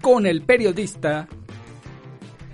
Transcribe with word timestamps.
con 0.00 0.26
el 0.26 0.42
periodista 0.42 1.28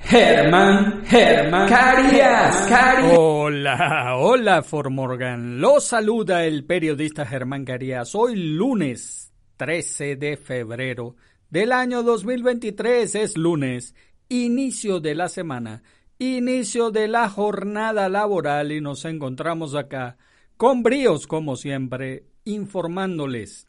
Germán, 0.00 1.04
Germán 1.06 1.68
Carías, 1.68 2.70
Hola, 3.16 4.16
hola 4.16 4.62
Formorgan. 4.62 5.60
Lo 5.60 5.80
saluda 5.80 6.44
el 6.44 6.64
periodista 6.64 7.26
Germán 7.26 7.64
Carías. 7.64 8.14
Hoy 8.14 8.36
lunes 8.36 9.32
13 9.56 10.16
de 10.16 10.36
febrero 10.36 11.16
del 11.50 11.72
año 11.72 12.02
2023 12.02 13.14
es 13.16 13.36
lunes, 13.36 13.94
inicio 14.28 15.00
de 15.00 15.14
la 15.14 15.28
semana, 15.28 15.82
inicio 16.18 16.90
de 16.90 17.08
la 17.08 17.28
jornada 17.28 18.08
laboral 18.08 18.72
y 18.72 18.80
nos 18.80 19.04
encontramos 19.04 19.74
acá 19.74 20.18
con 20.56 20.82
bríos 20.82 21.26
como 21.26 21.56
siempre 21.56 22.26
informándoles. 22.44 23.66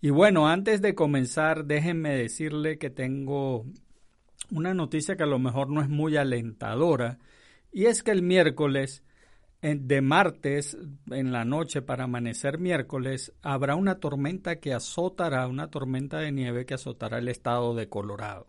Y 0.00 0.10
bueno, 0.10 0.48
antes 0.48 0.80
de 0.80 0.94
comenzar, 0.94 1.64
déjenme 1.64 2.10
decirle 2.16 2.78
que 2.78 2.90
tengo 2.90 3.66
una 4.50 4.72
noticia 4.72 5.16
que 5.16 5.24
a 5.24 5.26
lo 5.26 5.38
mejor 5.38 5.70
no 5.70 5.82
es 5.82 5.88
muy 5.88 6.16
alentadora, 6.16 7.18
y 7.72 7.86
es 7.86 8.02
que 8.02 8.12
el 8.12 8.22
miércoles, 8.22 9.02
de 9.60 10.00
martes 10.00 10.78
en 11.10 11.32
la 11.32 11.44
noche 11.44 11.82
para 11.82 12.04
amanecer 12.04 12.58
miércoles, 12.58 13.32
habrá 13.42 13.74
una 13.74 13.98
tormenta 13.98 14.60
que 14.60 14.72
azotará, 14.72 15.48
una 15.48 15.68
tormenta 15.68 16.18
de 16.18 16.30
nieve 16.30 16.64
que 16.64 16.74
azotará 16.74 17.18
el 17.18 17.28
estado 17.28 17.74
de 17.74 17.88
Colorado. 17.88 18.46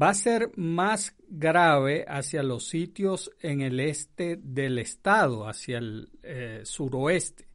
Va 0.00 0.08
a 0.08 0.14
ser 0.14 0.50
más 0.56 1.14
grave 1.28 2.04
hacia 2.08 2.42
los 2.42 2.66
sitios 2.66 3.30
en 3.40 3.60
el 3.60 3.78
este 3.78 4.38
del 4.42 4.78
estado, 4.78 5.46
hacia 5.46 5.78
el 5.78 6.08
eh, 6.22 6.62
suroeste. 6.64 7.46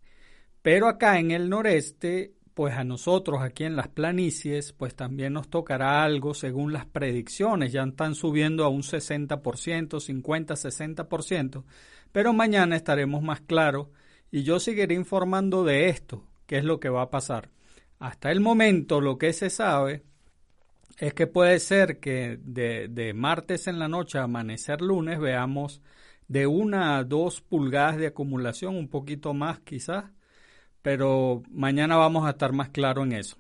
Pero 0.62 0.88
acá 0.88 1.20
en 1.20 1.32
el 1.32 1.50
noreste 1.50 2.37
pues 2.58 2.74
a 2.74 2.84
nosotros 2.84 3.44
aquí 3.44 3.66
en 3.66 3.76
las 3.76 3.88
planicies, 3.88 4.74
pues 4.74 4.96
también 4.96 5.34
nos 5.34 5.48
tocará 5.48 6.04
algo 6.04 6.34
según 6.34 6.74
las 6.74 6.88
predicciones, 6.88 7.72
ya 7.72 7.84
están 7.84 8.16
subiendo 8.16 8.66
a 8.66 8.68
un 8.68 8.82
60%, 8.82 10.00
50, 10.00 10.56
60%, 10.56 11.64
pero 12.12 12.34
mañana 12.34 12.76
estaremos 12.76 13.22
más 13.22 13.42
claros 13.42 13.90
y 14.32 14.42
yo 14.42 14.60
seguiré 14.60 14.96
informando 14.96 15.64
de 15.64 15.90
esto, 15.90 16.24
qué 16.48 16.58
es 16.58 16.64
lo 16.64 16.80
que 16.80 16.90
va 16.90 17.04
a 17.04 17.12
pasar. 17.12 17.52
Hasta 18.00 18.32
el 18.32 18.40
momento 18.40 19.02
lo 19.02 19.20
que 19.20 19.34
se 19.34 19.52
sabe 19.52 20.02
es 20.98 21.14
que 21.14 21.28
puede 21.28 21.60
ser 21.60 22.00
que 22.00 22.40
de, 22.42 22.88
de 22.88 23.14
martes 23.14 23.68
en 23.68 23.78
la 23.78 23.88
noche 23.88 24.18
a 24.18 24.24
amanecer 24.24 24.82
lunes 24.82 25.20
veamos 25.20 25.80
de 26.28 26.48
una 26.48 26.98
a 26.98 27.04
dos 27.04 27.40
pulgadas 27.40 27.98
de 27.98 28.08
acumulación, 28.08 28.78
un 28.78 28.88
poquito 28.88 29.36
más 29.36 29.60
quizás, 29.60 30.06
pero 30.88 31.44
mañana 31.52 31.98
vamos 31.98 32.26
a 32.26 32.30
estar 32.30 32.54
más 32.54 32.70
claro 32.70 33.04
en 33.04 33.12
eso. 33.12 33.36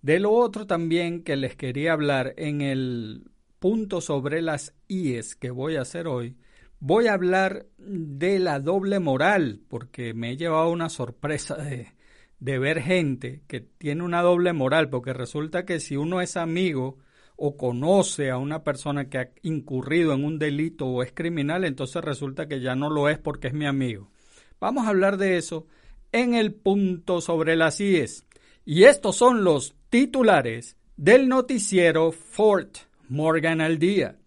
De 0.00 0.18
lo 0.18 0.32
otro 0.32 0.66
también 0.66 1.22
que 1.22 1.36
les 1.36 1.54
quería 1.54 1.92
hablar 1.92 2.32
en 2.38 2.62
el 2.62 3.30
punto 3.58 4.00
sobre 4.00 4.40
las 4.40 4.74
IES 4.86 5.36
que 5.36 5.50
voy 5.50 5.76
a 5.76 5.82
hacer 5.82 6.06
hoy, 6.08 6.38
voy 6.80 7.08
a 7.08 7.12
hablar 7.12 7.66
de 7.76 8.38
la 8.38 8.58
doble 8.58 9.00
moral, 9.00 9.60
porque 9.68 10.14
me 10.14 10.30
he 10.30 10.38
llevado 10.38 10.70
una 10.70 10.88
sorpresa 10.88 11.56
de, 11.56 11.92
de 12.40 12.58
ver 12.58 12.80
gente 12.80 13.42
que 13.46 13.60
tiene 13.60 14.02
una 14.02 14.22
doble 14.22 14.54
moral, 14.54 14.88
porque 14.88 15.12
resulta 15.12 15.66
que 15.66 15.80
si 15.80 15.94
uno 15.94 16.22
es 16.22 16.38
amigo 16.38 16.96
o 17.36 17.58
conoce 17.58 18.30
a 18.30 18.38
una 18.38 18.64
persona 18.64 19.10
que 19.10 19.18
ha 19.18 19.30
incurrido 19.42 20.14
en 20.14 20.24
un 20.24 20.38
delito 20.38 20.86
o 20.86 21.02
es 21.02 21.12
criminal, 21.12 21.66
entonces 21.66 22.02
resulta 22.02 22.48
que 22.48 22.62
ya 22.62 22.74
no 22.74 22.88
lo 22.88 23.10
es 23.10 23.18
porque 23.18 23.48
es 23.48 23.52
mi 23.52 23.66
amigo. 23.66 24.10
Vamos 24.58 24.86
a 24.86 24.88
hablar 24.88 25.18
de 25.18 25.36
eso 25.36 25.66
en 26.12 26.34
el 26.34 26.54
punto 26.54 27.20
sobre 27.20 27.56
las 27.56 27.80
IES. 27.80 28.24
Y 28.64 28.84
estos 28.84 29.16
son 29.16 29.44
los 29.44 29.74
titulares 29.88 30.76
del 30.96 31.28
noticiero 31.28 32.12
Fort 32.12 32.78
Morgan 33.08 33.60
al 33.60 33.78
día. 33.78 34.18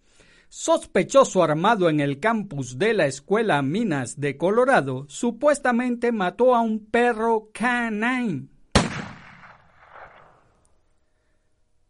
Sospechoso 0.48 1.42
armado 1.42 1.88
en 1.88 2.00
el 2.00 2.20
campus 2.20 2.78
de 2.78 2.92
la 2.92 3.06
Escuela 3.06 3.62
Minas 3.62 4.20
de 4.20 4.36
Colorado 4.36 5.06
supuestamente 5.08 6.12
mató 6.12 6.54
a 6.54 6.60
un 6.60 6.84
perro 6.86 7.48
canine. 7.52 8.48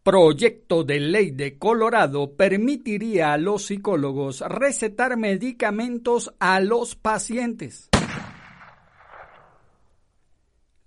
Proyecto 0.05 0.83
de 0.83 0.99
ley 0.99 1.31
de 1.31 1.59
Colorado 1.59 2.35
permitiría 2.35 3.33
a 3.33 3.39
los 3.39 3.67
psicólogos 3.67 4.41
recetar 4.41 5.17
medicamentos 5.17 6.35
a 6.41 6.59
los 6.59 6.97
pacientes. 6.97 7.92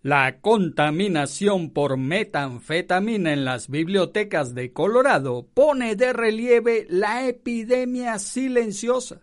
La 0.06 0.40
contaminación 0.40 1.72
por 1.72 1.98
metanfetamina 1.98 3.34
en 3.34 3.44
las 3.44 3.70
bibliotecas 3.70 4.54
de 4.54 4.72
Colorado 4.72 5.48
pone 5.52 5.96
de 5.96 6.14
relieve 6.14 6.86
la 6.92 7.28
epidemia 7.28 8.20
silenciosa. 8.20 9.20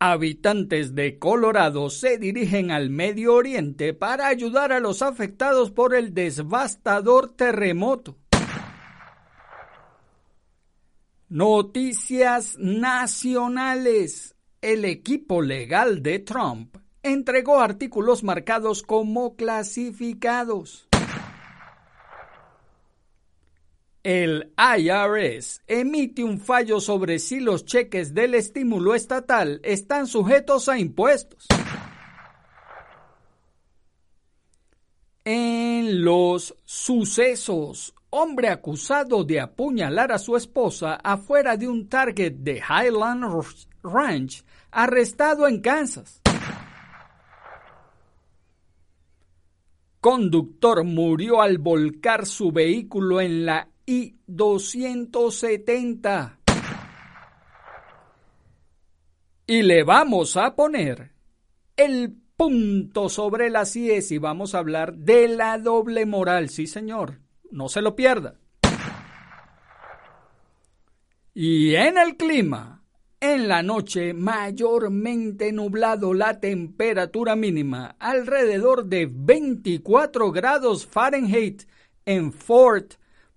Habitantes 0.00 0.96
de 0.96 1.20
Colorado 1.20 1.90
se 1.90 2.18
dirigen 2.18 2.72
al 2.72 2.90
Medio 2.90 3.34
Oriente 3.34 3.94
para 3.94 4.26
ayudar 4.26 4.72
a 4.72 4.80
los 4.80 5.00
afectados 5.00 5.70
por 5.70 5.94
el 5.94 6.12
devastador 6.12 7.36
terremoto. 7.36 8.18
Noticias 11.28 12.56
nacionales. 12.58 14.34
El 14.60 14.84
equipo 14.84 15.40
legal 15.40 16.02
de 16.02 16.18
Trump 16.18 16.79
entregó 17.02 17.60
artículos 17.60 18.22
marcados 18.22 18.82
como 18.82 19.36
clasificados. 19.36 20.86
El 24.02 24.52
IRS 24.56 25.62
emite 25.66 26.24
un 26.24 26.40
fallo 26.40 26.80
sobre 26.80 27.18
si 27.18 27.38
los 27.38 27.66
cheques 27.66 28.14
del 28.14 28.34
estímulo 28.34 28.94
estatal 28.94 29.60
están 29.62 30.06
sujetos 30.06 30.70
a 30.70 30.78
impuestos. 30.78 31.46
En 35.22 36.02
los 36.02 36.56
sucesos, 36.64 37.94
hombre 38.08 38.48
acusado 38.48 39.22
de 39.22 39.38
apuñalar 39.38 40.12
a 40.12 40.18
su 40.18 40.34
esposa 40.34 40.94
afuera 41.04 41.58
de 41.58 41.68
un 41.68 41.86
target 41.88 42.32
de 42.32 42.56
Highland 42.56 43.24
Ranch, 43.82 44.42
arrestado 44.70 45.46
en 45.46 45.60
Kansas. 45.60 46.19
Conductor 50.00 50.82
murió 50.84 51.42
al 51.42 51.58
volcar 51.58 52.24
su 52.24 52.52
vehículo 52.52 53.20
en 53.20 53.44
la 53.44 53.68
I-270. 53.84 56.38
Y 59.46 59.62
le 59.62 59.84
vamos 59.84 60.38
a 60.38 60.56
poner 60.56 61.12
el 61.76 62.16
punto 62.34 63.10
sobre 63.10 63.50
las 63.50 63.76
IES 63.76 64.12
y 64.12 64.18
vamos 64.18 64.54
a 64.54 64.60
hablar 64.60 64.96
de 64.96 65.28
la 65.28 65.58
doble 65.58 66.06
moral. 66.06 66.48
Sí, 66.48 66.66
señor, 66.66 67.20
no 67.50 67.68
se 67.68 67.82
lo 67.82 67.94
pierda. 67.94 68.36
Y 71.34 71.74
en 71.74 71.98
el 71.98 72.16
clima, 72.16 72.79
en 73.20 73.48
la 73.48 73.62
noche, 73.62 74.14
mayormente 74.14 75.52
nublado 75.52 76.14
la 76.14 76.40
temperatura 76.40 77.36
mínima, 77.36 77.96
alrededor 77.98 78.86
de 78.86 79.08
24 79.10 80.32
grados 80.32 80.86
Fahrenheit 80.86 81.64
en 82.06 82.32
Fort 82.32 82.94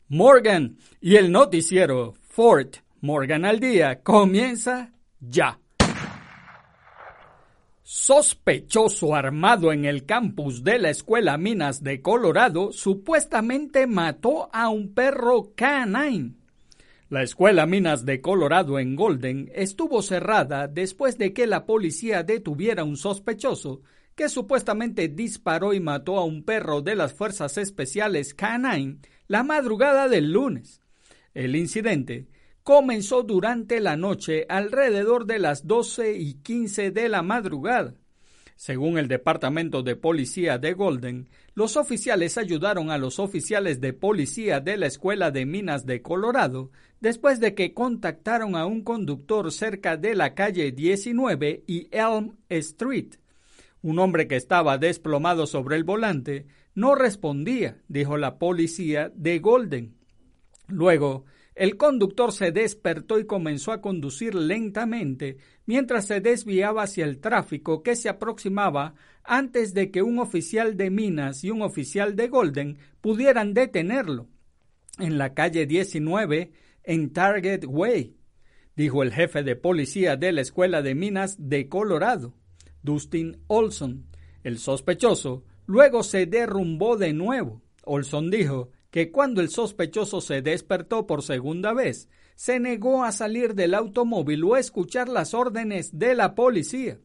Morgan. 0.08 0.78
Y 1.02 1.18
el 1.18 1.32
noticiero 1.32 2.14
Fort 2.22 2.78
Morgan 3.02 3.44
al 3.44 3.60
día 3.60 4.02
comienza 4.02 4.94
ya. 5.20 5.60
Sospechoso 7.84 9.14
armado 9.14 9.74
en 9.74 9.84
el 9.84 10.06
campus 10.06 10.64
de 10.64 10.80
la 10.80 10.90
Escuela 10.90 11.38
Minas 11.38 11.84
de 11.84 12.02
Colorado 12.02 12.72
supuestamente 12.72 13.86
mató 13.86 14.50
a 14.54 14.70
un 14.70 14.94
perro 14.94 15.52
canine. 15.54 16.43
La 17.14 17.22
Escuela 17.22 17.68
Minas 17.68 18.08
de 18.08 18.22
Colorado 18.22 18.80
en 18.80 18.96
Golden 18.96 19.52
estuvo 19.54 20.02
cerrada 20.02 20.68
después 20.68 21.20
de 21.20 21.32
que 21.32 21.46
la 21.46 21.68
policía 21.68 22.24
detuviera 22.24 22.82
a 22.82 22.86
un 22.86 22.98
sospechoso 22.98 23.84
que 24.16 24.30
supuestamente 24.30 25.10
disparó 25.10 25.76
y 25.76 25.80
mató 25.80 26.18
a 26.18 26.26
un 26.26 26.44
perro 26.44 26.82
de 26.82 26.96
las 26.96 27.14
Fuerzas 27.14 27.60
Especiales 27.60 28.34
Canine 28.34 28.98
la 29.28 29.44
madrugada 29.44 30.10
del 30.10 30.32
lunes. 30.32 30.82
El 31.36 31.56
incidente 31.56 32.30
comenzó 32.64 33.22
durante 33.22 33.80
la 33.80 33.96
noche 33.96 34.48
alrededor 34.50 35.28
de 35.28 35.38
las 35.38 35.68
12 35.68 36.18
y 36.18 36.34
15 36.42 36.90
de 36.90 37.10
la 37.10 37.22
madrugada. 37.22 37.94
Según 38.64 38.98
el 38.98 39.10
Departamento 39.10 39.84
de 39.84 39.98
Policía 39.98 40.58
de 40.58 40.72
Golden, 40.72 41.28
los 41.54 41.76
oficiales 41.76 42.38
ayudaron 42.38 42.92
a 42.92 42.98
los 42.98 43.20
oficiales 43.20 43.82
de 43.82 43.92
policía 43.92 44.62
de 44.62 44.78
la 44.78 44.86
Escuela 44.86 45.32
de 45.32 45.46
Minas 45.46 45.86
de 45.86 46.02
Colorado 46.02 46.72
después 47.02 47.42
de 47.42 47.56
que 47.56 47.74
contactaron 47.74 48.56
a 48.56 48.66
un 48.66 48.82
conductor 48.82 49.52
cerca 49.52 49.98
de 49.98 50.16
la 50.16 50.34
calle 50.34 50.72
19 50.72 51.66
y 51.68 51.90
Elm 51.92 52.38
Street. 52.48 53.16
Un 53.82 54.00
hombre 54.00 54.30
que 54.30 54.38
estaba 54.38 54.78
desplomado 54.78 55.46
sobre 55.46 55.76
el 55.76 55.84
volante 55.84 56.46
no 56.74 56.96
respondía, 56.96 57.82
dijo 57.90 58.16
la 58.16 58.40
policía 58.40 59.12
de 59.14 59.40
Golden. 59.40 59.98
Luego, 60.70 61.26
el 61.56 61.78
conductor 61.78 62.32
se 62.32 62.52
despertó 62.52 63.20
y 63.20 63.26
comenzó 63.26 63.72
a 63.72 63.82
conducir 63.82 64.34
lentamente 64.34 65.38
mientras 65.66 66.08
se 66.08 66.20
desviaba 66.20 66.84
hacia 66.84 67.06
el 67.06 67.20
tráfico 67.20 67.84
que 67.84 67.96
se 67.96 68.10
aproximaba 68.10 68.96
antes 69.24 69.74
de 69.74 69.92
que 69.92 70.02
un 70.02 70.20
oficial 70.20 70.76
de 70.78 70.90
Minas 70.90 71.44
y 71.44 71.52
un 71.52 71.62
oficial 71.62 72.16
de 72.16 72.28
Golden 72.28 72.78
pudieran 73.02 73.54
detenerlo. 73.54 74.28
En 75.00 75.18
la 75.18 75.34
calle 75.34 75.66
19, 75.66 76.52
en 76.84 77.14
Target 77.14 77.66
Way, 77.66 78.18
dijo 78.76 79.04
el 79.04 79.14
jefe 79.14 79.44
de 79.44 79.56
policía 79.56 80.18
de 80.18 80.32
la 80.32 80.42
Escuela 80.42 80.82
de 80.82 80.96
Minas 80.96 81.36
de 81.40 81.70
Colorado, 81.70 82.34
Dustin 82.82 83.38
Olson. 83.48 84.08
El 84.44 84.58
sospechoso 84.58 85.44
luego 85.66 86.04
se 86.04 86.26
derrumbó 86.26 86.98
de 86.98 87.14
nuevo. 87.14 87.62
Olson 87.86 88.30
dijo 88.30 88.72
que 88.94 89.10
cuando 89.10 89.42
el 89.42 89.50
sospechoso 89.50 90.22
se 90.22 90.44
despertó 90.44 91.08
por 91.08 91.24
segunda 91.24 91.74
vez, 91.74 92.10
se 92.36 92.60
negó 92.60 93.04
a 93.04 93.12
salir 93.12 93.56
del 93.56 93.74
automóvil 93.74 94.44
o 94.44 94.54
a 94.54 94.60
escuchar 94.60 95.10
las 95.10 95.34
órdenes 95.34 95.98
de 95.98 96.14
la 96.14 96.36
policía. 96.36 97.00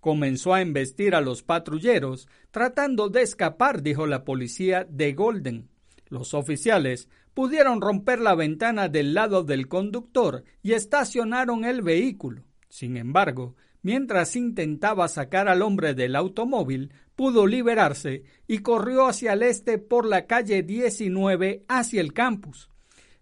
Comenzó 0.00 0.54
a 0.54 0.60
embestir 0.60 1.14
a 1.14 1.20
los 1.20 1.44
patrulleros, 1.44 2.26
tratando 2.50 3.10
de 3.10 3.22
escapar, 3.22 3.80
dijo 3.80 4.08
la 4.08 4.24
policía 4.24 4.84
de 4.90 5.12
Golden. 5.12 5.68
Los 6.08 6.34
oficiales 6.34 7.08
pudieron 7.32 7.80
romper 7.80 8.18
la 8.18 8.34
ventana 8.34 8.88
del 8.88 9.14
lado 9.14 9.44
del 9.44 9.68
conductor 9.68 10.42
y 10.64 10.72
estacionaron 10.72 11.64
el 11.64 11.82
vehículo. 11.82 12.42
Sin 12.68 12.96
embargo, 12.96 13.54
mientras 13.82 14.36
intentaba 14.36 15.08
sacar 15.08 15.48
al 15.48 15.62
hombre 15.62 15.94
del 15.94 16.16
automóvil, 16.16 16.92
pudo 17.16 17.46
liberarse 17.46 18.24
y 18.46 18.58
corrió 18.58 19.06
hacia 19.06 19.34
el 19.34 19.42
este 19.42 19.78
por 19.78 20.06
la 20.06 20.26
calle 20.26 20.62
19 20.62 21.64
hacia 21.68 22.00
el 22.00 22.12
campus. 22.12 22.70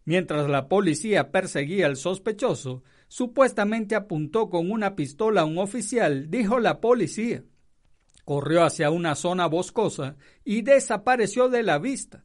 Mientras 0.05 0.49
la 0.49 0.69
policía 0.69 1.31
perseguía 1.31 1.87
al 1.87 1.97
sospechoso, 1.97 2.83
supuestamente 3.09 3.95
apuntó 3.95 4.49
con 4.49 4.71
una 4.71 4.97
pistola 4.97 5.43
a 5.43 5.45
un 5.45 5.59
oficial, 5.59 6.31
dijo 6.31 6.61
la 6.61 6.81
policía. 6.81 7.45
Corrió 8.25 8.65
hacia 8.65 8.91
una 8.91 9.15
zona 9.15 9.47
boscosa 9.47 10.17
y 10.45 10.63
desapareció 10.63 11.49
de 11.49 11.63
la 11.63 11.79
vista. 11.79 12.25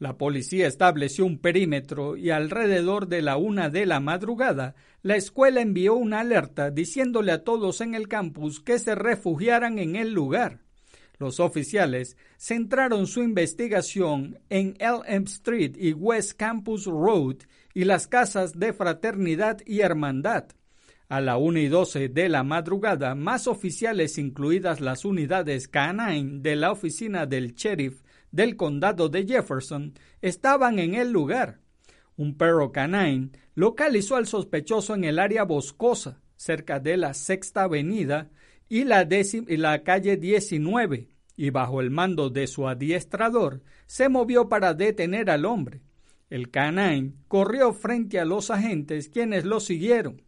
La 0.00 0.16
policía 0.16 0.66
estableció 0.66 1.26
un 1.26 1.38
perímetro 1.38 2.16
y 2.16 2.30
alrededor 2.30 3.06
de 3.06 3.20
la 3.20 3.36
una 3.36 3.68
de 3.68 3.84
la 3.84 4.00
madrugada, 4.00 4.74
la 5.02 5.16
escuela 5.16 5.60
envió 5.60 5.94
una 5.94 6.20
alerta 6.20 6.70
diciéndole 6.70 7.32
a 7.32 7.44
todos 7.44 7.82
en 7.82 7.94
el 7.94 8.08
campus 8.08 8.60
que 8.60 8.78
se 8.78 8.94
refugiaran 8.94 9.78
en 9.78 9.96
el 9.96 10.14
lugar. 10.14 10.60
Los 11.18 11.38
oficiales 11.38 12.16
centraron 12.38 13.06
su 13.06 13.22
investigación 13.22 14.38
en 14.48 14.74
Elm 14.78 15.24
Street 15.24 15.76
y 15.76 15.92
West 15.92 16.32
Campus 16.32 16.86
Road 16.86 17.36
y 17.74 17.84
las 17.84 18.06
casas 18.06 18.58
de 18.58 18.72
fraternidad 18.72 19.58
y 19.66 19.80
hermandad. 19.80 20.46
A 21.10 21.20
la 21.20 21.36
una 21.36 21.60
y 21.60 21.68
doce 21.68 22.08
de 22.08 22.30
la 22.30 22.42
madrugada, 22.42 23.14
más 23.14 23.46
oficiales, 23.46 24.16
incluidas 24.16 24.80
las 24.80 25.04
unidades 25.04 25.68
canine 25.68 26.40
de 26.40 26.56
la 26.56 26.72
oficina 26.72 27.26
del 27.26 27.52
sheriff 27.52 28.00
del 28.32 28.56
condado 28.56 29.08
de 29.08 29.26
Jefferson, 29.26 29.94
estaban 30.20 30.78
en 30.78 30.94
el 30.94 31.10
lugar. 31.10 31.60
Un 32.16 32.36
perro 32.36 32.72
canine 32.72 33.30
localizó 33.54 34.16
al 34.16 34.26
sospechoso 34.26 34.94
en 34.94 35.04
el 35.04 35.18
área 35.18 35.44
boscosa, 35.44 36.20
cerca 36.36 36.80
de 36.80 36.96
la 36.96 37.14
Sexta 37.14 37.64
Avenida 37.64 38.30
y 38.68 38.84
la, 38.84 39.82
calle 39.82 40.16
19, 40.16 41.08
y 41.36 41.50
bajo 41.50 41.80
el 41.80 41.90
mando 41.90 42.30
de 42.30 42.46
su 42.46 42.68
adiestrador, 42.68 43.62
se 43.86 44.08
movió 44.08 44.48
para 44.48 44.74
detener 44.74 45.28
al 45.28 45.44
hombre. 45.44 45.82
El 46.28 46.50
canine 46.50 47.14
corrió 47.26 47.72
frente 47.72 48.20
a 48.20 48.24
los 48.24 48.50
agentes 48.50 49.08
quienes 49.08 49.44
lo 49.44 49.58
siguieron. 49.58 50.22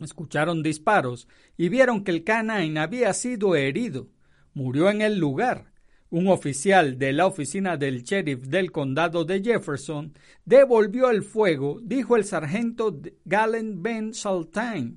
Escucharon 0.00 0.62
disparos 0.62 1.28
y 1.56 1.68
vieron 1.68 2.04
que 2.04 2.10
el 2.10 2.24
canine 2.24 2.78
había 2.78 3.12
sido 3.14 3.56
herido. 3.56 4.08
Murió 4.52 4.90
en 4.90 5.00
el 5.00 5.18
lugar. 5.18 5.69
Un 6.10 6.26
oficial 6.26 6.98
de 6.98 7.12
la 7.12 7.26
oficina 7.26 7.76
del 7.76 8.02
sheriff 8.02 8.48
del 8.48 8.72
condado 8.72 9.24
de 9.24 9.40
Jefferson 9.40 10.12
devolvió 10.44 11.08
el 11.08 11.22
fuego, 11.22 11.78
dijo 11.80 12.16
el 12.16 12.24
sargento 12.24 13.00
Galen 13.24 13.80
Ben 13.80 14.12
Saltine. 14.12 14.96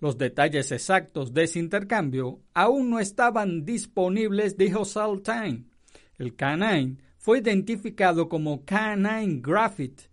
Los 0.00 0.18
detalles 0.18 0.72
exactos 0.72 1.32
de 1.32 1.44
ese 1.44 1.60
intercambio 1.60 2.40
aún 2.54 2.90
no 2.90 2.98
estaban 2.98 3.64
disponibles, 3.64 4.56
dijo 4.56 4.84
Saltine. 4.84 5.64
El 6.18 6.34
canine 6.34 6.96
fue 7.18 7.38
identificado 7.38 8.28
como 8.28 8.64
Canine 8.64 9.40
Graffiti. 9.40 10.04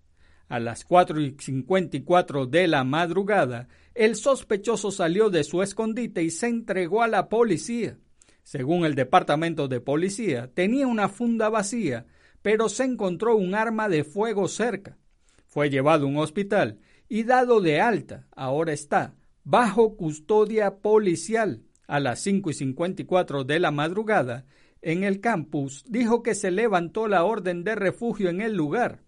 A 0.47 0.59
las 0.59 0.85
4 0.85 1.21
y 1.21 1.35
54 1.39 2.45
de 2.45 2.67
la 2.67 2.83
madrugada, 2.83 3.67
el 3.95 4.15
sospechoso 4.15 4.91
salió 4.91 5.31
de 5.31 5.43
su 5.43 5.63
escondite 5.63 6.21
y 6.21 6.29
se 6.29 6.47
entregó 6.47 7.01
a 7.01 7.07
la 7.07 7.29
policía. 7.29 7.97
Según 8.45 8.85
el 8.85 8.93
departamento 8.93 9.67
de 9.67 9.81
policía, 9.81 10.51
tenía 10.53 10.85
una 10.85 11.09
funda 11.09 11.49
vacía, 11.49 12.05
pero 12.43 12.69
se 12.69 12.83
encontró 12.83 13.35
un 13.35 13.55
arma 13.55 13.89
de 13.89 14.03
fuego 14.03 14.47
cerca. 14.47 14.99
Fue 15.47 15.71
llevado 15.71 16.05
a 16.05 16.09
un 16.09 16.17
hospital 16.17 16.77
y 17.09 17.23
dado 17.23 17.59
de 17.59 17.81
alta. 17.81 18.27
Ahora 18.35 18.71
está 18.71 19.15
bajo 19.43 19.97
custodia 19.97 20.77
policial 20.77 21.63
a 21.87 21.99
las 21.99 22.19
5 22.19 22.51
y 22.51 22.53
54 22.53 23.45
de 23.45 23.59
la 23.59 23.71
madrugada 23.71 24.45
en 24.83 25.03
el 25.03 25.21
campus, 25.21 25.83
dijo 25.87 26.21
que 26.21 26.35
se 26.35 26.51
levantó 26.51 27.07
la 27.07 27.23
orden 27.23 27.63
de 27.63 27.73
refugio 27.73 28.29
en 28.29 28.41
el 28.41 28.53
lugar. 28.53 29.01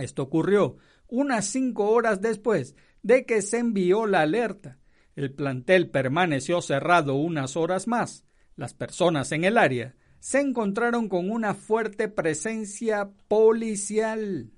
Esto 0.00 0.22
ocurrió 0.22 0.76
unas 1.08 1.46
cinco 1.46 1.90
horas 1.90 2.20
después 2.20 2.76
de 3.02 3.26
que 3.26 3.42
se 3.42 3.58
envió 3.58 4.06
la 4.06 4.20
alerta. 4.20 4.78
El 5.16 5.32
plantel 5.32 5.90
permaneció 5.90 6.62
cerrado 6.62 7.16
unas 7.16 7.56
horas 7.56 7.88
más. 7.88 8.24
Las 8.56 8.74
personas 8.74 9.32
en 9.32 9.44
el 9.44 9.56
área 9.58 9.94
se 10.18 10.40
encontraron 10.40 11.08
con 11.08 11.30
una 11.30 11.54
fuerte 11.54 12.08
presencia 12.08 13.10
policial. 13.28 14.50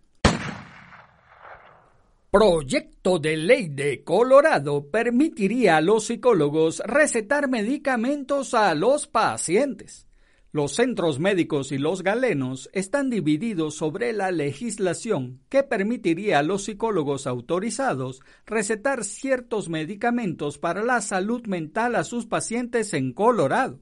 Proyecto 2.30 3.20
de 3.20 3.36
ley 3.36 3.68
de 3.68 4.02
Colorado 4.02 4.90
permitiría 4.90 5.76
a 5.76 5.80
los 5.80 6.06
psicólogos 6.06 6.80
recetar 6.84 7.48
medicamentos 7.48 8.54
a 8.54 8.74
los 8.74 9.06
pacientes. 9.06 10.08
Los 10.54 10.76
centros 10.76 11.18
médicos 11.18 11.72
y 11.72 11.78
los 11.78 12.04
galenos 12.04 12.70
están 12.72 13.10
divididos 13.10 13.74
sobre 13.74 14.12
la 14.12 14.30
legislación 14.30 15.40
que 15.48 15.64
permitiría 15.64 16.38
a 16.38 16.42
los 16.44 16.62
psicólogos 16.62 17.26
autorizados 17.26 18.22
recetar 18.46 19.02
ciertos 19.02 19.68
medicamentos 19.68 20.58
para 20.58 20.84
la 20.84 21.00
salud 21.00 21.44
mental 21.48 21.96
a 21.96 22.04
sus 22.04 22.26
pacientes 22.26 22.94
en 22.94 23.12
Colorado. 23.12 23.80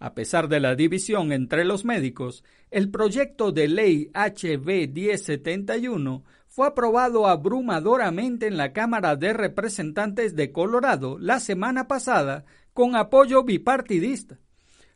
A 0.00 0.12
pesar 0.14 0.48
de 0.48 0.58
la 0.58 0.74
división 0.74 1.30
entre 1.30 1.64
los 1.64 1.84
médicos, 1.84 2.42
el 2.72 2.90
proyecto 2.90 3.52
de 3.52 3.68
ley 3.68 4.10
HB 4.12 4.92
1071 4.92 6.24
fue 6.48 6.66
aprobado 6.66 7.28
abrumadoramente 7.28 8.48
en 8.48 8.56
la 8.56 8.72
Cámara 8.72 9.14
de 9.14 9.34
Representantes 9.34 10.34
de 10.34 10.50
Colorado 10.50 11.16
la 11.20 11.38
semana 11.38 11.86
pasada 11.86 12.44
con 12.72 12.96
apoyo 12.96 13.44
bipartidista. 13.44 14.41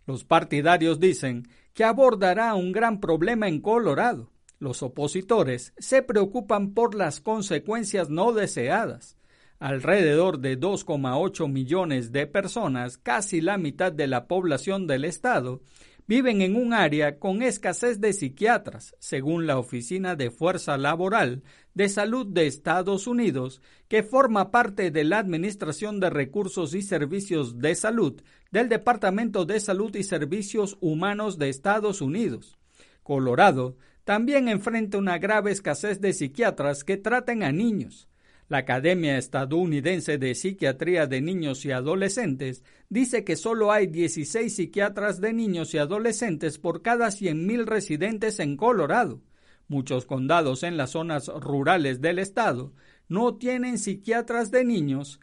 Los 0.06 0.24
partidarios 0.24 1.00
dicen 1.00 1.48
que 1.74 1.84
abordará 1.84 2.54
un 2.54 2.72
gran 2.72 3.00
problema 3.00 3.48
en 3.48 3.60
Colorado. 3.60 4.30
Los 4.58 4.82
opositores 4.82 5.74
se 5.76 6.02
preocupan 6.02 6.72
por 6.72 6.94
las 6.94 7.20
consecuencias 7.20 8.08
no 8.08 8.32
deseadas. 8.32 9.16
Alrededor 9.58 10.38
de 10.38 10.58
2,8 10.58 11.50
millones 11.50 12.12
de 12.12 12.26
personas, 12.26 12.98
casi 12.98 13.40
la 13.40 13.58
mitad 13.58 13.92
de 13.92 14.06
la 14.06 14.26
población 14.26 14.86
del 14.86 15.04
estado, 15.04 15.60
viven 16.06 16.40
en 16.40 16.56
un 16.56 16.72
área 16.72 17.18
con 17.18 17.42
escasez 17.42 18.00
de 18.00 18.12
psiquiatras, 18.12 18.94
según 19.00 19.46
la 19.46 19.58
Oficina 19.58 20.14
de 20.14 20.30
Fuerza 20.30 20.76
Laboral 20.76 21.42
de 21.74 21.88
Salud 21.88 22.26
de 22.26 22.46
Estados 22.46 23.06
Unidos, 23.06 23.60
que 23.88 24.02
forma 24.02 24.50
parte 24.50 24.90
de 24.90 25.04
la 25.04 25.18
Administración 25.18 26.00
de 26.00 26.10
Recursos 26.10 26.74
y 26.74 26.82
Servicios 26.82 27.58
de 27.58 27.74
Salud 27.74 28.22
del 28.50 28.68
Departamento 28.68 29.44
de 29.44 29.60
Salud 29.60 29.94
y 29.96 30.04
Servicios 30.04 30.78
Humanos 30.80 31.38
de 31.38 31.48
Estados 31.48 32.00
Unidos. 32.00 32.58
Colorado 33.02 33.76
también 34.04 34.48
enfrenta 34.48 34.98
una 34.98 35.18
grave 35.18 35.50
escasez 35.50 36.00
de 36.00 36.12
psiquiatras 36.12 36.84
que 36.84 36.96
traten 36.96 37.42
a 37.42 37.50
niños. 37.50 38.08
La 38.48 38.58
Academia 38.58 39.18
Estadounidense 39.18 40.18
de 40.18 40.36
Psiquiatría 40.36 41.08
de 41.08 41.20
Niños 41.20 41.64
y 41.64 41.72
Adolescentes 41.72 42.62
dice 42.88 43.24
que 43.24 43.34
solo 43.34 43.72
hay 43.72 43.88
16 43.88 44.54
psiquiatras 44.54 45.20
de 45.20 45.32
niños 45.32 45.74
y 45.74 45.78
adolescentes 45.78 46.58
por 46.58 46.80
cada 46.82 47.08
100.000 47.08 47.64
residentes 47.64 48.38
en 48.38 48.56
Colorado. 48.56 49.20
Muchos 49.66 50.06
condados 50.06 50.62
en 50.62 50.76
las 50.76 50.90
zonas 50.90 51.26
rurales 51.26 52.00
del 52.00 52.20
estado 52.20 52.72
no 53.08 53.34
tienen 53.34 53.78
psiquiatras 53.78 54.52
de 54.52 54.64
niños 54.64 55.18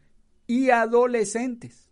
y 0.45 0.71
adolescentes. 0.71 1.89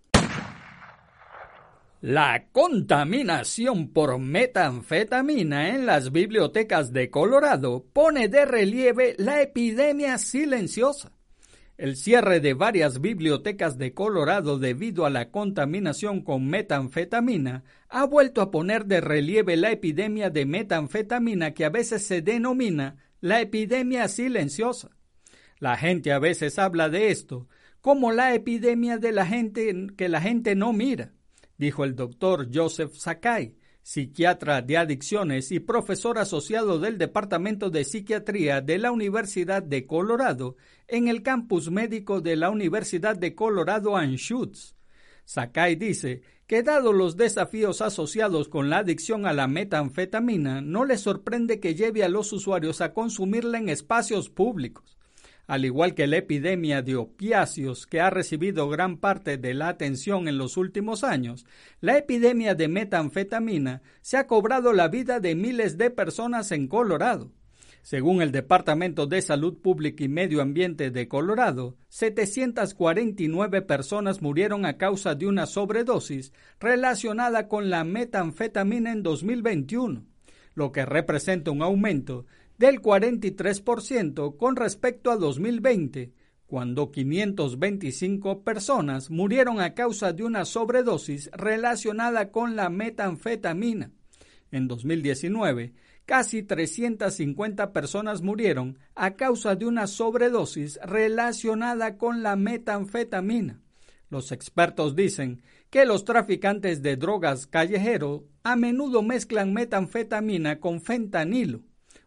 La 2.02 2.48
contaminación 2.52 3.94
por 3.94 4.18
metanfetamina 4.20 5.70
en 5.70 5.86
las 5.86 6.12
bibliotecas 6.12 6.92
de 6.92 7.10
Colorado 7.10 7.86
pone 7.94 8.28
de 8.28 8.44
relieve 8.44 9.16
la 9.18 9.42
epidemia 9.42 10.18
silenciosa. 10.18 11.14
El 11.78 11.96
cierre 11.96 12.40
de 12.40 12.54
varias 12.54 13.02
bibliotecas 13.02 13.78
de 13.78 13.94
Colorado 13.94 14.60
debido 14.60 15.06
a 15.06 15.10
la 15.10 15.32
contaminación 15.32 16.22
con 16.22 16.48
metanfetamina 16.48 17.64
ha 17.90 18.06
vuelto 18.06 18.42
a 18.42 18.52
poner 18.52 18.86
de 18.86 19.02
relieve 19.02 19.58
la 19.58 19.72
epidemia 19.72 20.30
de 20.30 20.46
metanfetamina 20.46 21.54
que 21.54 21.66
a 21.66 21.70
veces 21.70 22.06
se 22.06 22.22
denomina 22.22 22.98
la 23.20 23.42
epidemia 23.42 24.08
silenciosa. 24.08 24.92
La 25.60 25.78
gente 25.78 26.12
a 26.12 26.20
veces 26.20 26.60
habla 26.60 26.90
de 26.90 27.10
esto 27.10 27.48
como 27.82 28.12
la 28.12 28.36
epidemia 28.36 28.98
de 28.98 29.12
la 29.12 29.26
gente 29.26 29.88
que 29.98 30.08
la 30.08 30.22
gente 30.22 30.56
no 30.56 30.74
mira, 30.74 31.14
dijo 31.58 31.84
el 31.84 31.96
doctor 31.96 32.48
Joseph 32.54 32.94
Sakai, 32.94 33.56
psiquiatra 33.84 34.62
de 34.62 34.78
adicciones 34.78 35.52
y 35.52 35.60
profesor 35.60 36.18
asociado 36.18 36.80
del 36.80 36.98
Departamento 36.98 37.70
de 37.70 37.84
Psiquiatría 37.84 38.62
de 38.62 38.78
la 38.78 38.92
Universidad 38.92 39.64
de 39.64 39.86
Colorado 39.86 40.56
en 40.88 41.08
el 41.08 41.24
campus 41.24 41.72
médico 41.72 42.22
de 42.22 42.36
la 42.36 42.50
Universidad 42.50 43.18
de 43.18 43.34
Colorado 43.36 43.98
Anschutz. 43.98 44.76
Sakai 45.26 45.76
dice 45.76 46.22
que 46.48 46.64
dado 46.64 46.94
los 46.94 47.16
desafíos 47.16 47.82
asociados 47.82 48.50
con 48.50 48.70
la 48.70 48.80
adicción 48.80 49.26
a 49.26 49.34
la 49.34 49.48
metanfetamina, 49.48 50.62
no 50.62 50.86
le 50.86 50.98
sorprende 50.98 51.60
que 51.60 51.76
lleve 51.76 52.04
a 52.04 52.10
los 52.10 52.34
usuarios 52.34 52.82
a 52.82 52.94
consumirla 52.94 53.58
en 53.58 53.70
espacios 53.70 54.30
públicos 54.30 54.98
al 55.52 55.66
igual 55.66 55.96
que 55.96 56.08
la 56.08 56.16
epidemia 56.16 56.82
de 56.82 56.96
opiáceos 56.96 57.86
que 57.86 58.00
ha 58.00 58.10
recibido 58.10 58.70
gran 58.70 58.96
parte 58.96 59.36
de 59.38 59.54
la 59.54 59.68
atención 59.68 60.30
en 60.30 60.38
los 60.38 60.56
últimos 60.56 61.04
años, 61.04 61.46
la 61.82 61.98
epidemia 61.98 62.56
de 62.56 62.70
metanfetamina 62.70 63.82
se 64.00 64.16
ha 64.16 64.28
cobrado 64.28 64.72
la 64.72 64.88
vida 64.88 65.20
de 65.20 65.36
miles 65.36 65.78
de 65.78 65.90
personas 65.90 66.54
en 66.54 66.70
Colorado. 66.70 67.34
Según 67.82 68.22
el 68.22 68.32
Departamento 68.32 69.08
de 69.08 69.22
Salud 69.22 69.58
Pública 69.58 70.06
y 70.06 70.08
Medio 70.08 70.42
Ambiente 70.42 70.90
de 70.90 71.10
Colorado, 71.10 71.76
749 71.90 73.62
personas 73.64 74.22
murieron 74.22 74.66
a 74.66 74.78
causa 74.78 75.16
de 75.16 75.28
una 75.28 75.48
sobredosis 75.48 76.32
relacionada 76.62 77.50
con 77.50 77.70
la 77.70 77.84
metanfetamina 77.84 78.94
en 78.94 79.04
2021, 79.04 80.06
lo 80.54 80.72
que 80.72 80.86
representa 80.86 81.52
un 81.52 81.62
aumento 81.62 82.26
del 82.62 82.80
43% 82.80 84.38
con 84.38 84.56
respecto 84.56 85.10
a 85.10 85.18
2020, 85.18 86.14
cuando 86.46 86.92
525 86.92 88.44
personas 88.44 89.10
murieron 89.10 89.60
a 89.60 89.74
causa 89.74 90.14
de 90.14 90.22
una 90.22 90.46
sobredosis 90.46 91.32
relacionada 91.34 92.30
con 92.30 92.56
la 92.56 92.70
metanfetamina. 92.70 93.90
En 94.52 94.68
2019, 94.68 95.74
casi 96.06 96.44
350 96.44 97.74
personas 97.74 98.22
murieron 98.22 98.78
a 98.94 99.16
causa 99.16 99.56
de 99.56 99.66
una 99.66 99.88
sobredosis 99.88 100.80
relacionada 100.84 101.98
con 101.98 102.22
la 102.22 102.36
metanfetamina. 102.36 103.60
Los 104.12 104.32
expertos 104.32 104.96
dicen 104.96 105.42
que 105.72 105.86
los 105.86 106.06
traficantes 106.06 106.84
de 106.84 106.96
drogas 106.96 107.48
callejeros 107.48 108.22
a 108.44 108.56
menudo 108.56 109.02
mezclan 109.02 109.52
metanfetamina 109.52 110.60
con 110.60 110.80
fentanilo 110.80 111.64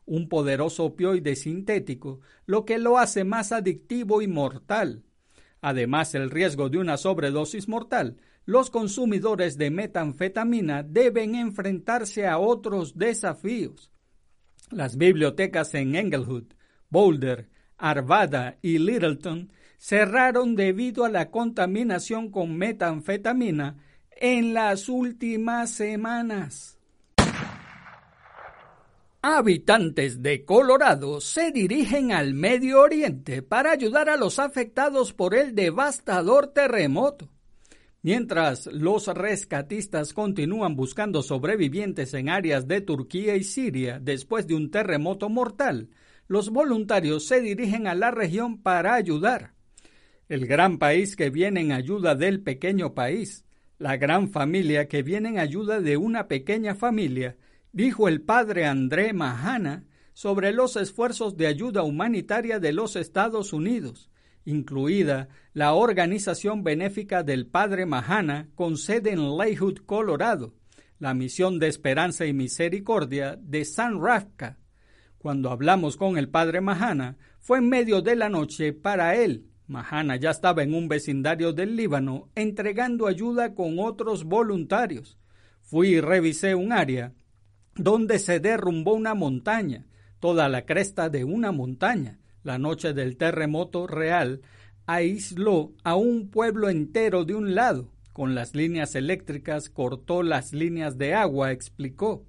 un 0.07 0.29
poderoso 0.29 0.85
opioide 0.85 1.37
sintético, 1.37 2.21
lo 2.47 2.65
que 2.65 2.79
lo 2.79 2.99
hace 2.99 3.25
más 3.25 3.53
adictivo 3.53 4.23
y 4.23 4.29
mortal. 4.29 5.03
Además, 5.61 6.15
el 6.15 6.31
riesgo 6.31 6.69
de 6.69 6.79
una 6.79 6.97
sobredosis 6.97 7.69
mortal, 7.69 8.19
los 8.45 8.71
consumidores 8.71 9.57
de 9.57 9.71
metanfetamina 9.71 10.83
deben 10.83 11.35
enfrentarse 11.35 12.27
a 12.27 12.39
otros 12.39 12.99
desafíos. 12.99 13.91
Las 14.71 14.97
bibliotecas 14.97 15.75
en 15.75 15.95
Englewood, 15.95 16.45
Boulder, 16.91 17.49
Arvada 17.79 18.59
y 18.61 18.79
Littleton 18.79 19.51
cerraron 19.79 20.55
debido 20.55 21.05
a 21.05 21.09
la 21.09 21.31
contaminación 21.31 22.31
con 22.31 22.57
metanfetamina 22.57 23.77
en 24.11 24.55
las 24.55 24.89
últimas 24.89 25.71
semanas. 25.71 26.74
Habitantes 29.27 30.21
de 30.21 30.45
Colorado 30.45 31.19
se 31.19 31.51
dirigen 31.51 32.13
al 32.13 32.35
Medio 32.35 32.83
Oriente 32.83 33.41
para 33.41 33.71
ayudar 33.71 34.11
a 34.11 34.19
los 34.19 34.39
afectados 34.39 35.15
por 35.15 35.35
el 35.35 35.55
devastador 35.55 36.49
terremoto. 36.49 37.31
Mientras 38.03 38.67
los 38.67 39.07
rescatistas 39.07 40.13
continúan 40.13 40.77
buscando 40.77 41.23
sobrevivientes 41.23 42.13
en 42.13 42.29
áreas 42.29 42.69
de 42.69 42.83
Turquía 42.83 43.35
y 43.35 43.45
Siria 43.45 43.99
después 43.99 44.47
de 44.47 44.57
un 44.57 44.71
terremoto 44.71 45.31
mortal, 45.31 45.89
los 46.29 46.51
voluntarios 46.51 47.27
se 47.27 47.41
dirigen 47.41 47.87
a 47.87 47.95
la 47.95 48.11
región 48.11 48.61
para 48.61 48.93
ayudar. 48.93 49.55
El 50.29 50.47
gran 50.47 50.77
país 50.77 51.17
que 51.17 51.31
viene 51.31 51.63
en 51.63 51.73
ayuda 51.73 52.15
del 52.15 52.43
pequeño 52.43 52.93
país, 52.93 53.47
la 53.79 53.97
gran 53.97 54.29
familia 54.29 54.87
que 54.87 55.03
viene 55.03 55.31
en 55.31 55.39
ayuda 55.39 55.81
de 55.81 55.97
una 55.97 56.29
pequeña 56.29 56.75
familia, 56.75 57.39
dijo 57.75 58.07
el 58.07 58.23
padre 58.23 58.67
André 58.67 59.13
Mahana 59.13 59.85
sobre 60.13 60.53
los 60.53 60.77
esfuerzos 60.77 61.37
de 61.37 61.49
ayuda 61.49 61.83
humanitaria 61.83 62.61
de 62.61 62.73
los 62.73 62.95
Estados 62.95 63.53
Unidos, 63.53 64.11
incluida 64.45 65.29
la 65.55 65.75
organización 65.75 66.63
benéfica 66.63 67.25
del 67.25 67.47
padre 67.49 67.85
Mahana 67.85 68.49
con 68.55 68.77
sede 68.77 69.11
en 69.11 69.37
Leywood, 69.37 69.79
Colorado, 69.87 70.55
la 71.01 71.15
misión 71.15 71.59
de 71.59 71.67
esperanza 71.67 72.27
y 72.27 72.33
misericordia 72.33 73.37
de 73.43 73.65
San 73.65 74.01
Rafka. 74.01 74.61
Cuando 75.19 75.51
hablamos 75.51 75.97
con 75.97 76.17
el 76.17 76.29
padre 76.29 76.61
Mahana, 76.61 77.17
fue 77.41 77.59
en 77.59 77.69
medio 77.69 78.03
de 78.03 78.15
la 78.15 78.29
noche 78.29 78.73
para 78.73 79.17
él. 79.17 79.49
Mahana 79.67 80.15
ya 80.15 80.31
estaba 80.31 80.63
en 80.63 80.75
un 80.75 80.87
vecindario 80.87 81.53
del 81.53 81.75
Líbano 81.75 82.29
entregando 82.37 83.09
ayuda 83.09 83.57
con 83.57 83.81
otros 83.81 84.23
voluntarios. 84.23 85.19
Fui 85.61 85.89
y 85.89 86.01
revisé 86.01 86.55
un 86.55 86.71
área 86.71 87.15
donde 87.77 88.19
se 88.19 88.41
derrumbó 88.41 88.95
una 88.95 89.15
montaña, 89.15 89.87
toda 90.21 90.49
la 90.49 90.65
cresta 90.65 91.09
de 91.09 91.25
una 91.25 91.53
montaña. 91.53 92.19
La 92.43 92.59
noche 92.59 92.93
del 92.93 93.17
terremoto 93.17 93.87
real 93.87 94.43
aisló 94.87 95.73
a 95.83 95.97
un 95.97 96.29
pueblo 96.29 96.69
entero 96.69 97.25
de 97.25 97.35
un 97.35 97.55
lado. 97.55 97.91
Con 98.13 98.35
las 98.35 98.55
líneas 98.55 98.95
eléctricas 98.95 99.71
cortó 99.71 100.23
las 100.23 100.53
líneas 100.53 100.99
de 100.99 101.15
agua, 101.15 101.53
explicó. 101.53 102.25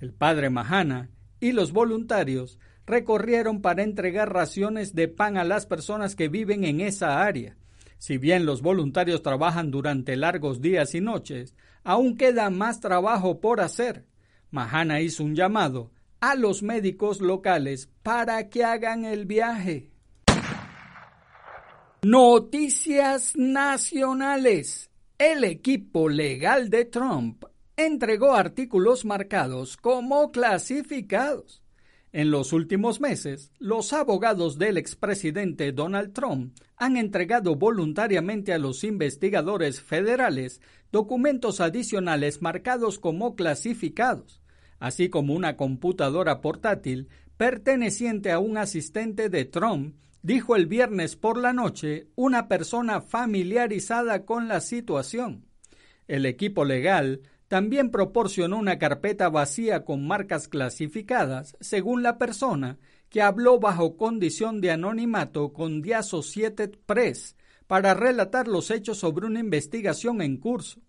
El 0.00 0.12
padre 0.12 0.50
Mahana 0.50 1.10
y 1.38 1.52
los 1.52 1.72
voluntarios 1.72 2.58
recorrieron 2.86 3.60
para 3.60 3.82
entregar 3.82 4.32
raciones 4.32 4.94
de 4.94 5.08
pan 5.08 5.36
a 5.36 5.44
las 5.44 5.66
personas 5.66 6.16
que 6.16 6.28
viven 6.28 6.64
en 6.64 6.80
esa 6.80 7.22
área. 7.22 7.56
Si 7.98 8.18
bien 8.18 8.46
los 8.46 8.62
voluntarios 8.62 9.22
trabajan 9.22 9.70
durante 9.70 10.16
largos 10.16 10.60
días 10.60 10.94
y 10.96 11.00
noches, 11.00 11.54
aún 11.84 12.16
queda 12.16 12.50
más 12.50 12.80
trabajo 12.80 13.40
por 13.40 13.60
hacer. 13.60 14.06
Mahana 14.52 15.00
hizo 15.00 15.24
un 15.24 15.34
llamado 15.34 15.90
a 16.20 16.34
los 16.36 16.62
médicos 16.62 17.20
locales 17.20 17.88
para 18.02 18.48
que 18.50 18.64
hagan 18.64 19.06
el 19.06 19.26
viaje. 19.26 19.90
Noticias 22.02 23.32
nacionales. 23.34 24.90
El 25.18 25.44
equipo 25.44 26.08
legal 26.08 26.68
de 26.68 26.84
Trump 26.84 27.44
entregó 27.76 28.34
artículos 28.34 29.04
marcados 29.06 29.76
como 29.78 30.30
clasificados. 30.30 31.62
En 32.12 32.30
los 32.30 32.52
últimos 32.52 33.00
meses, 33.00 33.52
los 33.58 33.94
abogados 33.94 34.58
del 34.58 34.76
expresidente 34.76 35.72
Donald 35.72 36.12
Trump 36.12 36.54
han 36.76 36.98
entregado 36.98 37.56
voluntariamente 37.56 38.52
a 38.52 38.58
los 38.58 38.84
investigadores 38.84 39.80
federales 39.80 40.60
documentos 40.90 41.60
adicionales 41.62 42.42
marcados 42.42 42.98
como 42.98 43.34
clasificados, 43.34 44.41
así 44.82 45.10
como 45.10 45.34
una 45.34 45.56
computadora 45.56 46.40
portátil 46.40 47.08
perteneciente 47.36 48.32
a 48.32 48.40
un 48.40 48.58
asistente 48.58 49.28
de 49.28 49.44
Trump, 49.44 49.94
dijo 50.22 50.56
el 50.56 50.66
viernes 50.66 51.14
por 51.14 51.38
la 51.38 51.52
noche 51.52 52.08
una 52.16 52.48
persona 52.48 53.00
familiarizada 53.00 54.24
con 54.24 54.48
la 54.48 54.60
situación. 54.60 55.46
El 56.08 56.26
equipo 56.26 56.64
legal 56.64 57.20
también 57.46 57.92
proporcionó 57.92 58.58
una 58.58 58.80
carpeta 58.80 59.28
vacía 59.28 59.84
con 59.84 60.04
marcas 60.04 60.48
clasificadas, 60.48 61.56
según 61.60 62.02
la 62.02 62.18
persona, 62.18 62.80
que 63.08 63.22
habló 63.22 63.60
bajo 63.60 63.96
condición 63.96 64.60
de 64.60 64.72
anonimato 64.72 65.52
con 65.52 65.80
The 65.82 65.94
Associated 65.94 66.72
Press 66.86 67.36
para 67.68 67.94
relatar 67.94 68.48
los 68.48 68.72
hechos 68.72 68.98
sobre 68.98 69.26
una 69.26 69.38
investigación 69.38 70.22
en 70.22 70.38
curso. 70.38 70.80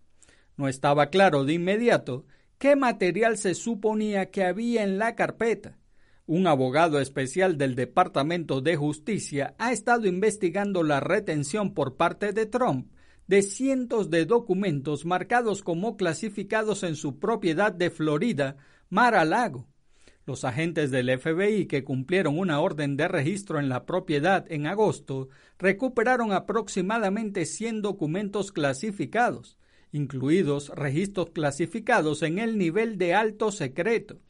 No 0.56 0.66
estaba 0.66 1.10
claro 1.10 1.44
de 1.44 1.52
inmediato 1.52 2.26
qué 2.58 2.76
material 2.76 3.36
se 3.38 3.54
suponía 3.54 4.30
que 4.30 4.44
había 4.44 4.82
en 4.82 4.98
la 4.98 5.14
carpeta. 5.14 5.78
Un 6.26 6.46
abogado 6.46 7.00
especial 7.00 7.58
del 7.58 7.74
Departamento 7.74 8.60
de 8.60 8.76
Justicia 8.76 9.54
ha 9.58 9.72
estado 9.72 10.06
investigando 10.06 10.82
la 10.82 11.00
retención 11.00 11.74
por 11.74 11.96
parte 11.96 12.32
de 12.32 12.46
Trump 12.46 12.88
de 13.26 13.42
cientos 13.42 14.10
de 14.10 14.26
documentos 14.26 15.04
marcados 15.04 15.62
como 15.62 15.96
clasificados 15.96 16.82
en 16.82 16.96
su 16.96 17.18
propiedad 17.18 17.72
de 17.72 17.90
Florida, 17.90 18.56
Mar-a-Lago. 18.90 19.66
Los 20.26 20.44
agentes 20.44 20.90
del 20.90 21.18
FBI 21.18 21.66
que 21.66 21.84
cumplieron 21.84 22.38
una 22.38 22.60
orden 22.60 22.96
de 22.96 23.08
registro 23.08 23.58
en 23.58 23.68
la 23.68 23.84
propiedad 23.84 24.50
en 24.50 24.66
agosto 24.66 25.28
recuperaron 25.58 26.32
aproximadamente 26.32 27.44
100 27.44 27.82
documentos 27.82 28.50
clasificados, 28.52 29.58
incluidos 29.94 30.68
registros 30.68 31.30
clasificados 31.30 32.22
en 32.22 32.38
el 32.38 32.58
nivel 32.58 32.98
de 32.98 33.14
alto 33.14 33.50
secreto. 33.50 34.20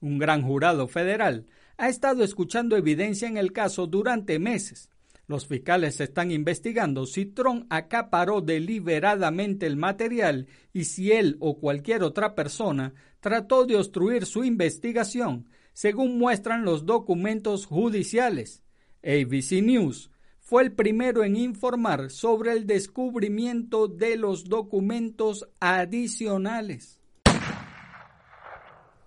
Un 0.00 0.18
gran 0.18 0.42
jurado 0.42 0.88
federal 0.88 1.46
ha 1.76 1.88
estado 1.88 2.24
escuchando 2.24 2.76
evidencia 2.76 3.28
en 3.28 3.36
el 3.36 3.52
caso 3.52 3.86
durante 3.86 4.40
meses 4.40 4.90
los 5.30 5.46
fiscales 5.46 6.00
están 6.00 6.32
investigando 6.32 7.06
si 7.06 7.24
Trump 7.24 7.64
acaparó 7.70 8.40
deliberadamente 8.40 9.64
el 9.64 9.76
material 9.76 10.48
y 10.72 10.86
si 10.86 11.12
él 11.12 11.36
o 11.38 11.60
cualquier 11.60 12.02
otra 12.02 12.34
persona 12.34 12.94
trató 13.20 13.64
de 13.64 13.76
obstruir 13.76 14.26
su 14.26 14.42
investigación, 14.42 15.48
según 15.72 16.18
muestran 16.18 16.64
los 16.64 16.84
documentos 16.84 17.64
judiciales. 17.66 18.64
ABC 19.04 19.62
News 19.62 20.10
fue 20.50 20.64
el 20.64 20.72
primero 20.72 21.22
en 21.22 21.36
informar 21.36 22.10
sobre 22.10 22.50
el 22.50 22.66
descubrimiento 22.66 23.86
de 23.86 24.16
los 24.16 24.46
documentos 24.46 25.48
adicionales. 25.60 26.98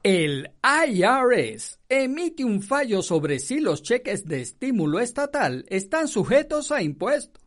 El 0.03 0.51
IRS 0.63 1.79
emite 1.89 2.45
un 2.45 2.62
fallo 2.62 3.01
sobre 3.01 3.39
si 3.39 3.59
los 3.59 3.83
cheques 3.83 4.25
de 4.25 4.39
estímulo 4.39 5.01
estatal 5.01 5.65
están 5.67 6.07
sujetos 6.07 6.71
a 6.71 6.81
impuesto. 6.81 7.42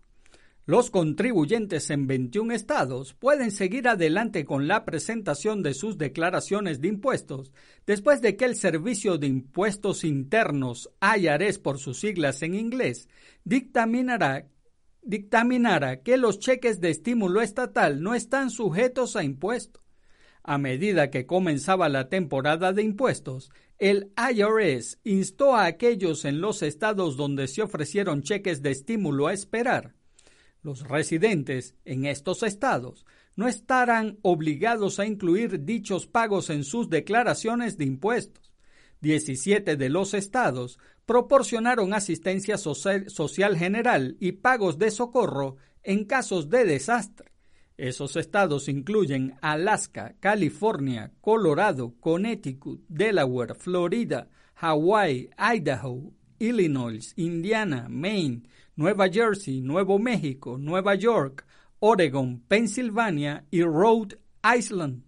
Los 0.69 0.91
contribuyentes 0.91 1.91
en 1.91 2.09
21 2.09 2.53
estados 2.53 3.15
pueden 3.15 3.53
seguir 3.53 3.87
adelante 3.87 4.45
con 4.45 4.67
la 4.67 4.85
presentación 4.85 5.63
de 5.63 5.75
sus 5.75 5.97
declaraciones 5.97 6.81
de 6.81 6.89
impuestos 6.89 7.53
después 7.87 8.21
de 8.21 8.35
que 8.35 8.47
el 8.47 8.57
Servicio 8.57 9.17
de 9.17 9.29
Impuestos 9.29 10.03
Internos, 10.03 10.91
IRS 11.01 11.61
por 11.61 11.79
sus 11.79 12.01
siglas 12.01 12.43
en 12.43 12.57
inglés, 12.57 13.09
dictaminara 13.45 14.43
que 16.03 16.17
los 16.17 16.41
cheques 16.41 16.81
de 16.81 16.91
estímulo 16.91 17.43
estatal 17.43 18.03
no 18.03 18.17
están 18.17 18.51
sujetos 18.51 19.15
a 19.15 19.23
impuesto. 19.23 19.85
A 20.43 20.59
medida 20.59 21.11
que 21.11 21.27
comenzaba 21.27 21.89
la 21.89 22.09
temporada 22.09 22.73
de 22.73 22.83
impuestos, 22.83 23.53
el 23.79 24.11
IRS 24.17 24.99
instó 25.05 25.55
a 25.55 25.67
aquellos 25.67 26.25
en 26.25 26.41
los 26.41 26.63
estados 26.63 27.17
donde 27.17 27.47
se 27.47 27.63
ofrecieron 27.63 28.23
cheques 28.23 28.63
de 28.63 28.73
estímulo 28.73 29.29
a 29.29 29.33
esperar. 29.33 29.95
Los 30.67 30.81
residentes 30.81 31.77
en 31.85 32.07
estos 32.07 32.43
estados 32.43 33.07
no 33.37 33.47
estarán 33.47 34.19
obligados 34.23 34.99
a 34.99 35.07
incluir 35.07 35.65
dichos 35.65 36.09
pagos 36.09 36.51
en 36.51 36.65
sus 36.65 36.91
declaraciones 36.91 37.79
de 37.79 37.85
impuestos. 37.85 38.51
Diecisiete 39.01 39.77
de 39.77 39.89
los 39.91 40.13
estados 40.13 40.81
proporcionaron 41.05 41.95
asistencia 41.95 42.59
social 42.59 43.57
general 43.57 44.17
y 44.19 44.33
pagos 44.33 44.77
de 44.77 44.91
socorro 44.91 45.55
en 45.85 46.05
casos 46.05 46.51
de 46.51 46.65
desastre. 46.65 47.31
Esos 47.77 48.17
estados 48.17 48.69
incluyen 48.69 49.39
Alaska, 49.43 50.17
California, 50.19 51.13
Colorado, 51.21 51.95
Connecticut, 52.01 52.83
Delaware, 52.89 53.55
Florida, 53.55 54.31
Hawaii, 54.57 55.31
Idaho, 55.39 56.13
Illinois, 56.41 57.13
Indiana, 57.15 57.87
Maine, 57.89 58.43
Nueva 58.77 59.09
Jersey, 59.09 59.63
Nuevo 59.63 59.99
México, 59.99 60.59
Nueva 60.59 60.95
York, 60.95 61.47
Oregon, 61.79 62.43
Pensilvania 62.47 63.47
y 63.51 63.63
Rhode 63.63 64.19
Island. 64.45 65.03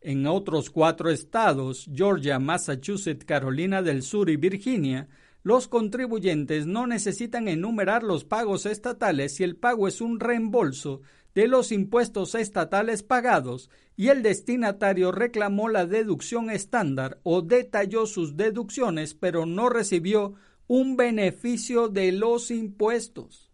En 0.00 0.24
otros 0.28 0.70
cuatro 0.70 1.10
estados, 1.10 1.90
Georgia, 1.92 2.38
Massachusetts, 2.38 3.24
Carolina 3.24 3.82
del 3.82 4.02
Sur 4.02 4.30
y 4.30 4.36
Virginia, 4.36 5.08
los 5.42 5.66
contribuyentes 5.66 6.66
no 6.66 6.86
necesitan 6.86 7.48
enumerar 7.48 8.04
los 8.04 8.24
pagos 8.24 8.66
estatales 8.66 9.34
si 9.34 9.42
el 9.42 9.56
pago 9.56 9.88
es 9.88 10.00
un 10.00 10.20
reembolso 10.20 11.00
de 11.34 11.48
los 11.48 11.72
impuestos 11.72 12.36
estatales 12.36 13.02
pagados 13.02 13.68
y 13.96 14.08
el 14.08 14.22
destinatario 14.22 15.10
reclamó 15.10 15.68
la 15.68 15.86
deducción 15.86 16.50
estándar 16.50 17.18
o 17.24 17.42
detalló 17.42 18.06
sus 18.06 18.36
deducciones 18.36 19.14
pero 19.14 19.44
no 19.44 19.68
recibió 19.68 20.34
un 20.68 20.96
beneficio 20.96 21.88
de 21.88 22.12
los 22.12 22.50
impuestos. 22.50 23.50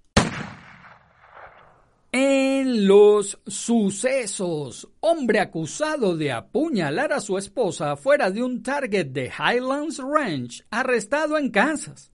En 2.10 2.86
los 2.86 3.40
sucesos, 3.46 4.88
hombre 5.00 5.40
acusado 5.40 6.16
de 6.16 6.30
apuñalar 6.30 7.12
a 7.12 7.20
su 7.20 7.38
esposa 7.38 7.96
fuera 7.96 8.30
de 8.30 8.42
un 8.42 8.62
target 8.62 9.06
de 9.06 9.32
Highlands 9.36 9.98
Ranch, 9.98 10.64
arrestado 10.70 11.38
en 11.38 11.50
Kansas. 11.50 12.12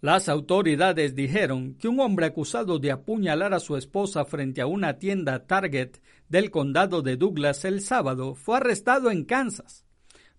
Las 0.00 0.28
autoridades 0.28 1.14
dijeron 1.14 1.74
que 1.74 1.88
un 1.88 1.98
hombre 2.00 2.26
acusado 2.26 2.78
de 2.78 2.92
apuñalar 2.92 3.52
a 3.54 3.60
su 3.60 3.76
esposa 3.76 4.24
frente 4.24 4.60
a 4.60 4.66
una 4.66 4.98
tienda 4.98 5.46
Target 5.46 5.96
del 6.28 6.50
condado 6.50 7.02
de 7.02 7.16
Douglas 7.16 7.64
el 7.64 7.80
sábado 7.80 8.34
fue 8.34 8.58
arrestado 8.58 9.10
en 9.10 9.24
Kansas. 9.24 9.84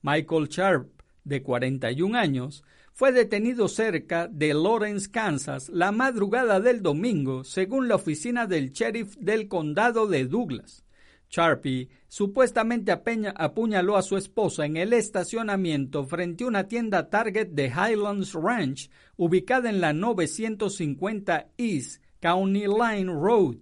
Michael 0.02 0.48
Sharp, 0.48 1.02
de 1.24 1.43
41 1.43 2.17
años, 2.17 2.63
fue 2.99 3.13
detenido 3.13 3.69
cerca 3.69 4.27
de 4.27 4.53
Lawrence, 4.53 5.09
Kansas, 5.09 5.69
la 5.69 5.93
madrugada 5.93 6.59
del 6.59 6.81
domingo, 6.81 7.45
según 7.45 7.88
la 7.88 7.95
oficina 7.95 8.45
del 8.45 8.73
sheriff 8.73 9.15
del 9.15 9.47
condado 9.47 10.05
de 10.05 10.25
Douglas. 10.25 10.83
Sharpie 11.29 11.88
supuestamente 12.09 12.91
apuñaló 12.91 13.95
a 13.95 14.01
su 14.01 14.17
esposa 14.17 14.65
en 14.65 14.75
el 14.75 14.91
estacionamiento 14.91 16.03
frente 16.03 16.43
a 16.43 16.47
una 16.47 16.67
tienda 16.67 17.09
Target 17.09 17.51
de 17.51 17.67
Highlands 17.67 18.33
Ranch, 18.33 18.89
ubicada 19.15 19.69
en 19.69 19.79
la 19.79 19.93
950 19.93 21.51
East 21.57 22.03
County 22.19 22.65
Line 22.67 23.13
Road. 23.13 23.59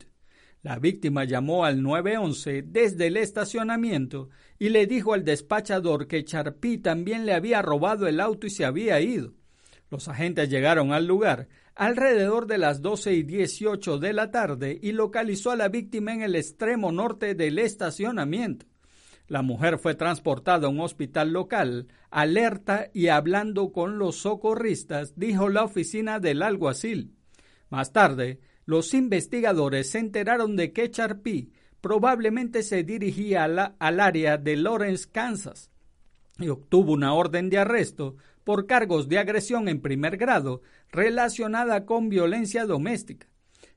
La 0.63 0.79
víctima 0.79 1.25
llamó 1.25 1.63
al 1.63 1.83
911 1.83 2.63
desde 2.63 3.05
el 3.05 3.17
estacionamiento 3.17 4.29
y 4.59 4.69
le 4.69 4.87
dijo 4.87 5.13
al 5.13 5.23
despachador 5.23 6.07
que 6.07 6.23
Sharpie 6.23 6.79
también 6.79 7.25
le 7.25 7.33
había 7.33 7.61
robado 7.61 8.07
el 8.07 8.19
auto 8.19 8.47
y 8.47 8.49
se 8.49 8.65
había 8.65 8.99
ido. 9.01 9.33
Los 9.89 10.07
agentes 10.07 10.49
llegaron 10.49 10.91
al 10.91 11.05
lugar 11.05 11.47
alrededor 11.77 12.47
de 12.47 12.57
las 12.57 12.81
12 12.81 13.13
y 13.13 13.23
18 13.23 13.99
de 13.99 14.11
la 14.11 14.31
tarde 14.31 14.79
y 14.81 14.93
localizó 14.93 15.51
a 15.51 15.55
la 15.55 15.69
víctima 15.69 16.11
en 16.11 16.23
el 16.23 16.35
extremo 16.35 16.91
norte 16.91 17.35
del 17.35 17.59
estacionamiento. 17.59 18.65
La 19.27 19.43
mujer 19.43 19.77
fue 19.77 19.93
transportada 19.93 20.67
a 20.67 20.69
un 20.69 20.79
hospital 20.79 21.31
local, 21.31 21.87
alerta 22.09 22.89
y 22.93 23.09
hablando 23.09 23.71
con 23.71 23.99
los 23.99 24.15
socorristas, 24.17 25.13
dijo 25.17 25.49
la 25.49 25.63
oficina 25.63 26.19
del 26.19 26.41
alguacil. 26.41 27.13
Más 27.69 27.91
tarde, 27.91 28.39
los 28.65 28.93
investigadores 28.93 29.91
se 29.91 29.99
enteraron 29.99 30.55
de 30.55 30.71
que 30.73 30.89
Charpy 30.89 31.51
probablemente 31.81 32.63
se 32.63 32.83
dirigía 32.83 33.43
al 33.43 33.99
área 33.99 34.37
de 34.37 34.55
Lawrence, 34.55 35.07
Kansas, 35.11 35.71
y 36.39 36.49
obtuvo 36.49 36.93
una 36.93 37.13
orden 37.13 37.49
de 37.49 37.59
arresto 37.59 38.15
por 38.43 38.65
cargos 38.65 39.09
de 39.09 39.19
agresión 39.19 39.67
en 39.67 39.81
primer 39.81 40.17
grado 40.17 40.61
relacionada 40.91 41.85
con 41.85 42.09
violencia 42.09 42.65
doméstica. 42.65 43.27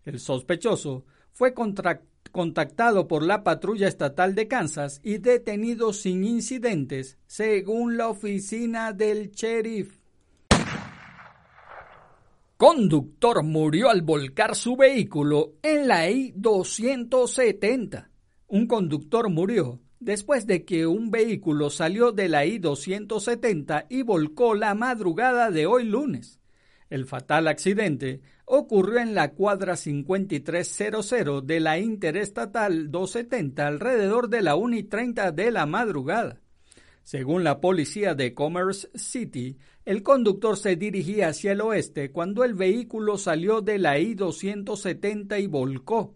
El 0.05 0.21
sospechoso 0.21 1.05
fue 1.33 1.55
contactado 1.55 3.09
por 3.09 3.23
la 3.23 3.43
patrulla 3.43 3.89
estatal 3.89 4.35
de 4.35 4.49
Kansas 4.49 5.01
y 5.03 5.19
detenido 5.19 5.93
sin 5.93 6.25
incidentes, 6.25 7.19
según 7.27 7.97
la 7.97 8.09
oficina 8.09 8.93
del 8.93 9.31
sheriff. 9.31 10.00
Conductor 12.61 13.43
murió 13.43 13.89
al 13.89 14.03
volcar 14.03 14.55
su 14.55 14.77
vehículo 14.77 15.55
en 15.63 15.89
la 15.89 16.11
I-270. 16.11 18.11
Un 18.49 18.67
conductor 18.67 19.31
murió 19.31 19.81
después 19.99 20.47
de 20.47 20.67
que 20.67 20.87
un 20.87 21.11
vehículo 21.11 21.71
salió 21.71 22.13
de 22.13 22.29
la 22.29 22.45
I-270 22.45 23.87
y 23.89 24.03
volcó 24.03 24.55
la 24.55 24.75
madrugada 24.75 25.51
de 25.51 25.65
hoy 25.65 25.85
lunes. 25.85 26.39
El 26.91 27.07
fatal 27.07 27.49
accidente 27.49 28.21
ocurrió 28.45 28.99
en 28.99 29.15
la 29.15 29.33
cuadra 29.33 29.75
5300 29.75 31.47
de 31.47 31.61
la 31.61 31.79
Interestatal 31.79 32.91
270 32.91 33.67
alrededor 33.67 34.29
de 34.29 34.43
la 34.43 34.57
1 34.57 34.77
y 34.77 34.83
30 34.83 35.33
de 35.33 35.51
la 35.51 35.65
madrugada. 35.65 36.43
Según 37.11 37.43
la 37.43 37.61
policía 37.61 38.15
de 38.15 38.35
Commerce 38.35 38.89
City, 38.95 39.57
el 39.85 40.05
conductor 40.05 40.57
se 40.57 40.77
dirigía 40.77 41.27
hacia 41.31 41.51
el 41.51 41.61
oeste 41.61 42.13
cuando 42.13 42.45
el 42.45 42.55
vehículo 42.55 43.19
salió 43.19 43.63
de 43.63 43.79
la 43.79 43.99
I-270 43.99 45.43
y 45.43 45.49
volcó. 45.49 46.15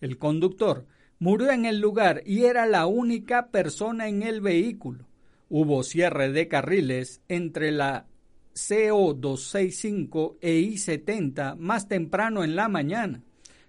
El 0.00 0.16
conductor 0.16 0.86
murió 1.18 1.50
en 1.50 1.64
el 1.64 1.80
lugar 1.80 2.22
y 2.24 2.44
era 2.44 2.66
la 2.66 2.86
única 2.86 3.48
persona 3.48 4.06
en 4.06 4.22
el 4.22 4.40
vehículo. 4.40 5.08
Hubo 5.48 5.82
cierre 5.82 6.30
de 6.30 6.46
carriles 6.46 7.20
entre 7.26 7.72
la 7.72 8.06
CO265 8.54 10.36
e 10.40 10.54
I-70 10.54 11.56
más 11.56 11.88
temprano 11.88 12.44
en 12.44 12.54
la 12.54 12.68
mañana 12.68 13.24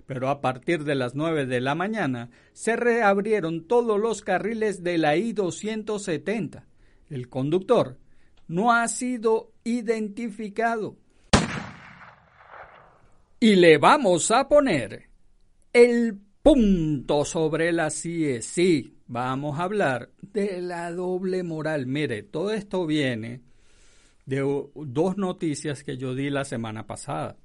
pero 0.09 0.29
a 0.29 0.41
partir 0.41 0.85
de 0.85 0.95
las 0.95 1.13
9 1.13 1.45
de 1.45 1.61
la 1.61 1.75
mañana 1.75 2.31
se 2.53 2.75
reabrieron 2.75 3.67
todos 3.67 3.99
los 3.99 4.23
carriles 4.23 4.83
de 4.83 4.97
la 4.97 5.15
I-270. 5.15 6.63
El 7.11 7.29
conductor 7.29 7.95
no 8.47 8.73
ha 8.73 8.87
sido 8.87 9.51
identificado. 9.63 10.97
Y 13.39 13.55
le 13.57 13.77
vamos 13.77 14.31
a 14.31 14.47
poner 14.47 15.11
el 15.73 16.17
punto 16.41 17.23
sobre 17.23 17.71
la 17.71 17.91
CIE. 17.91 18.41
Sí, 18.41 18.95
vamos 19.05 19.59
a 19.59 19.63
hablar 19.65 20.09
de 20.23 20.59
la 20.63 20.91
doble 20.91 21.43
moral. 21.43 21.85
Mire, 21.85 22.23
todo 22.23 22.51
esto 22.51 22.87
viene 22.87 23.41
de 24.25 24.39
dos 24.73 25.17
noticias 25.17 25.83
que 25.83 25.97
yo 25.97 26.15
di 26.15 26.31
la 26.31 26.45
semana 26.45 26.87
pasada. 26.87 27.37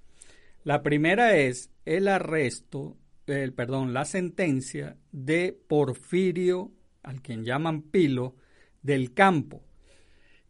La 0.65 0.83
primera 0.83 1.37
es 1.37 1.71
el 1.85 2.09
arresto, 2.09 2.97
el, 3.27 3.53
perdón, 3.53 3.93
la 3.93 4.07
sentencia 4.07 4.97
de 5.13 5.53
Porfirio, 5.53 6.73
al 7.03 7.21
quien 7.21 7.45
llaman 7.45 7.83
Pilo, 7.83 8.35
del 8.81 9.13
campo, 9.13 9.63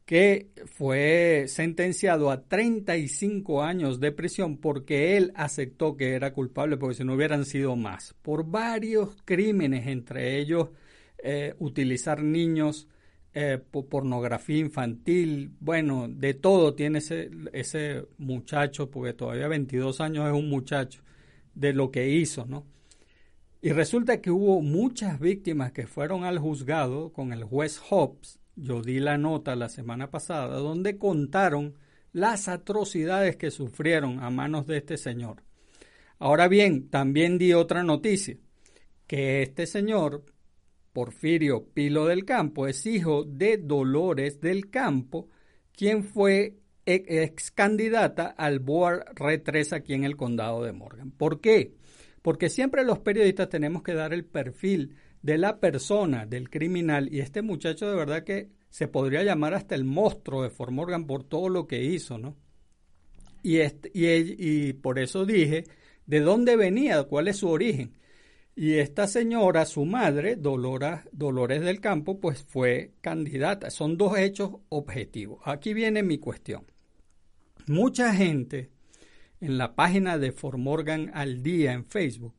que 0.04 0.50
fue 0.66 1.46
sentenciado 1.48 2.30
a 2.30 2.44
35 2.44 3.64
años 3.64 3.98
de 3.98 4.12
prisión 4.12 4.58
porque 4.58 5.16
él 5.16 5.32
aceptó 5.34 5.96
que 5.96 6.12
era 6.12 6.32
culpable, 6.32 6.76
porque 6.76 6.94
si 6.94 7.04
no 7.04 7.14
hubieran 7.14 7.44
sido 7.44 7.74
más, 7.74 8.14
por 8.22 8.48
varios 8.48 9.16
crímenes, 9.24 9.88
entre 9.88 10.38
ellos 10.38 10.68
eh, 11.24 11.54
utilizar 11.58 12.22
niños 12.22 12.86
eh, 13.34 13.58
pornografía 13.58 14.58
infantil, 14.58 15.52
bueno, 15.60 16.06
de 16.08 16.34
todo 16.34 16.74
tiene 16.74 16.98
ese, 16.98 17.30
ese 17.52 18.06
muchacho, 18.16 18.90
porque 18.90 19.12
todavía 19.12 19.48
22 19.48 20.00
años 20.00 20.26
es 20.28 20.32
un 20.32 20.48
muchacho, 20.48 21.02
de 21.54 21.72
lo 21.72 21.90
que 21.90 22.08
hizo, 22.08 22.46
¿no? 22.46 22.64
Y 23.60 23.72
resulta 23.72 24.20
que 24.20 24.30
hubo 24.30 24.60
muchas 24.60 25.18
víctimas 25.18 25.72
que 25.72 25.86
fueron 25.86 26.24
al 26.24 26.38
juzgado 26.38 27.12
con 27.12 27.32
el 27.32 27.44
juez 27.44 27.80
Hobbs, 27.90 28.38
yo 28.56 28.82
di 28.82 29.00
la 29.00 29.18
nota 29.18 29.56
la 29.56 29.68
semana 29.68 30.10
pasada, 30.10 30.58
donde 30.58 30.98
contaron 30.98 31.74
las 32.12 32.46
atrocidades 32.46 33.36
que 33.36 33.50
sufrieron 33.50 34.20
a 34.20 34.30
manos 34.30 34.66
de 34.66 34.76
este 34.76 34.96
señor. 34.96 35.42
Ahora 36.18 36.46
bien, 36.46 36.88
también 36.88 37.38
di 37.38 37.52
otra 37.52 37.82
noticia, 37.82 38.36
que 39.06 39.42
este 39.42 39.66
señor 39.66 40.24
Porfirio 40.94 41.66
Pilo 41.74 42.06
del 42.06 42.24
Campo 42.24 42.68
es 42.68 42.86
hijo 42.86 43.24
de 43.24 43.58
Dolores 43.58 44.40
del 44.40 44.70
Campo, 44.70 45.28
quien 45.72 46.04
fue 46.04 46.60
ex 46.86 47.50
candidata 47.50 48.28
al 48.28 48.60
Board 48.60 49.04
R3 49.16 49.72
aquí 49.72 49.94
en 49.94 50.04
el 50.04 50.16
condado 50.16 50.62
de 50.62 50.72
Morgan. 50.72 51.10
¿Por 51.10 51.40
qué? 51.40 51.74
Porque 52.22 52.48
siempre 52.48 52.84
los 52.84 53.00
periodistas 53.00 53.48
tenemos 53.48 53.82
que 53.82 53.94
dar 53.94 54.14
el 54.14 54.24
perfil 54.24 54.94
de 55.20 55.36
la 55.36 55.58
persona, 55.58 56.26
del 56.26 56.48
criminal, 56.48 57.12
y 57.12 57.18
este 57.20 57.42
muchacho 57.42 57.90
de 57.90 57.96
verdad 57.96 58.22
que 58.22 58.50
se 58.70 58.86
podría 58.86 59.24
llamar 59.24 59.54
hasta 59.54 59.74
el 59.74 59.84
monstruo 59.84 60.44
de 60.44 60.50
Fort 60.50 60.70
Morgan 60.70 61.06
por 61.06 61.24
todo 61.24 61.48
lo 61.48 61.66
que 61.66 61.82
hizo, 61.82 62.18
¿no? 62.18 62.36
Y, 63.42 63.58
este, 63.58 63.90
y 63.92 64.72
por 64.74 65.00
eso 65.00 65.26
dije, 65.26 65.64
¿de 66.06 66.20
dónde 66.20 66.56
venía? 66.56 67.02
¿Cuál 67.02 67.28
es 67.28 67.38
su 67.38 67.48
origen? 67.48 67.94
Y 68.56 68.74
esta 68.74 69.08
señora, 69.08 69.66
su 69.66 69.84
madre, 69.84 70.36
Dolores 70.36 71.60
del 71.60 71.80
Campo, 71.80 72.20
pues 72.20 72.44
fue 72.44 72.92
candidata. 73.00 73.70
Son 73.70 73.96
dos 73.96 74.16
hechos 74.16 74.52
objetivos. 74.68 75.40
Aquí 75.44 75.74
viene 75.74 76.04
mi 76.04 76.18
cuestión. 76.18 76.64
Mucha 77.66 78.14
gente 78.14 78.70
en 79.40 79.58
la 79.58 79.74
página 79.74 80.18
de 80.18 80.30
Formorgan 80.30 81.10
al 81.14 81.42
día 81.42 81.72
en 81.72 81.84
Facebook 81.84 82.34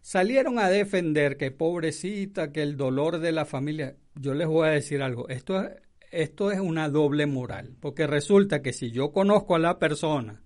salieron 0.00 0.58
a 0.58 0.70
defender 0.70 1.36
que 1.36 1.50
pobrecita, 1.50 2.52
que 2.52 2.62
el 2.62 2.76
dolor 2.76 3.18
de 3.18 3.32
la 3.32 3.44
familia. 3.44 3.96
Yo 4.14 4.34
les 4.34 4.46
voy 4.46 4.68
a 4.68 4.72
decir 4.72 5.02
algo. 5.02 5.28
Esto, 5.28 5.68
esto 6.10 6.52
es 6.52 6.60
una 6.60 6.88
doble 6.88 7.26
moral. 7.26 7.76
Porque 7.80 8.06
resulta 8.06 8.62
que 8.62 8.72
si 8.72 8.90
yo 8.90 9.12
conozco 9.12 9.56
a 9.56 9.58
la 9.58 9.78
persona 9.78 10.42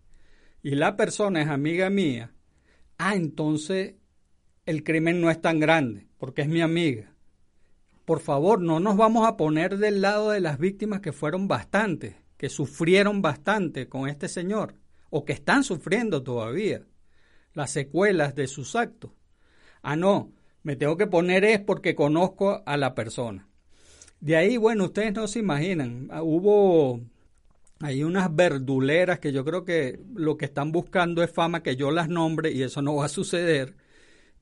y 0.63 0.71
la 0.71 0.97
persona 0.97 1.43
es 1.43 1.49
amiga 1.49 1.91
mía, 1.91 2.33
ah, 2.97 3.15
entonces 3.15 3.97
el 4.65 4.85
crimen 4.85 5.21
no 5.21 5.31
es 5.31 5.41
tan 5.41 5.59
grande, 5.59 6.07
porque 6.19 6.43
es 6.43 6.49
mi 6.49 6.61
amiga. 6.61 7.13
Por 8.05 8.21
favor, 8.21 8.61
no 8.61 8.81
nos 8.81 8.97
vamos 8.97 9.27
a 9.27 9.37
poner 9.37 9.79
del 9.79 10.01
lado 10.01 10.31
de 10.31 10.41
las 10.41 10.59
víctimas 10.59 11.01
que 11.01 11.13
fueron 11.13 11.49
bastantes, 11.49 12.17
que 12.37 12.49
sufrieron 12.49 13.23
bastante 13.23 13.89
con 13.89 14.09
este 14.09 14.29
señor, 14.29 14.77
o 15.11 15.25
que 15.25 15.33
están 15.33 15.65
sufriendo 15.65 16.23
todavía 16.23 16.83
las 17.55 17.71
secuelas 17.71 18.35
de 18.35 18.47
sus 18.47 18.77
actos. 18.77 19.11
Ah, 19.83 19.97
no, 19.97 20.33
me 20.63 20.77
tengo 20.77 20.97
que 20.97 21.07
poner 21.07 21.45
es 21.45 21.61
porque 21.61 21.95
conozco 21.95 22.63
a 22.65 22.77
la 22.77 22.95
persona. 22.95 23.49
De 24.21 24.37
ahí, 24.37 24.57
bueno, 24.57 24.85
ustedes 24.85 25.13
no 25.13 25.27
se 25.27 25.41
imaginan, 25.41 26.09
ah, 26.11 26.23
hubo 26.23 27.01
hay 27.81 28.05
unas 28.05 28.35
verduleras 28.35 29.19
que 29.19 29.33
yo 29.33 29.45
creo 29.45 29.65
que 29.65 29.99
lo 30.15 30.37
que 30.37 30.45
están 30.45 30.71
buscando 30.71 31.21
es 31.25 31.33
fama 31.33 31.65
que 31.65 31.75
yo 31.75 31.91
las 31.91 32.09
nombre 32.09 32.53
y 32.53 32.63
eso 32.63 32.81
no 32.81 32.95
va 32.95 33.07
a 33.07 33.09
suceder 33.09 33.75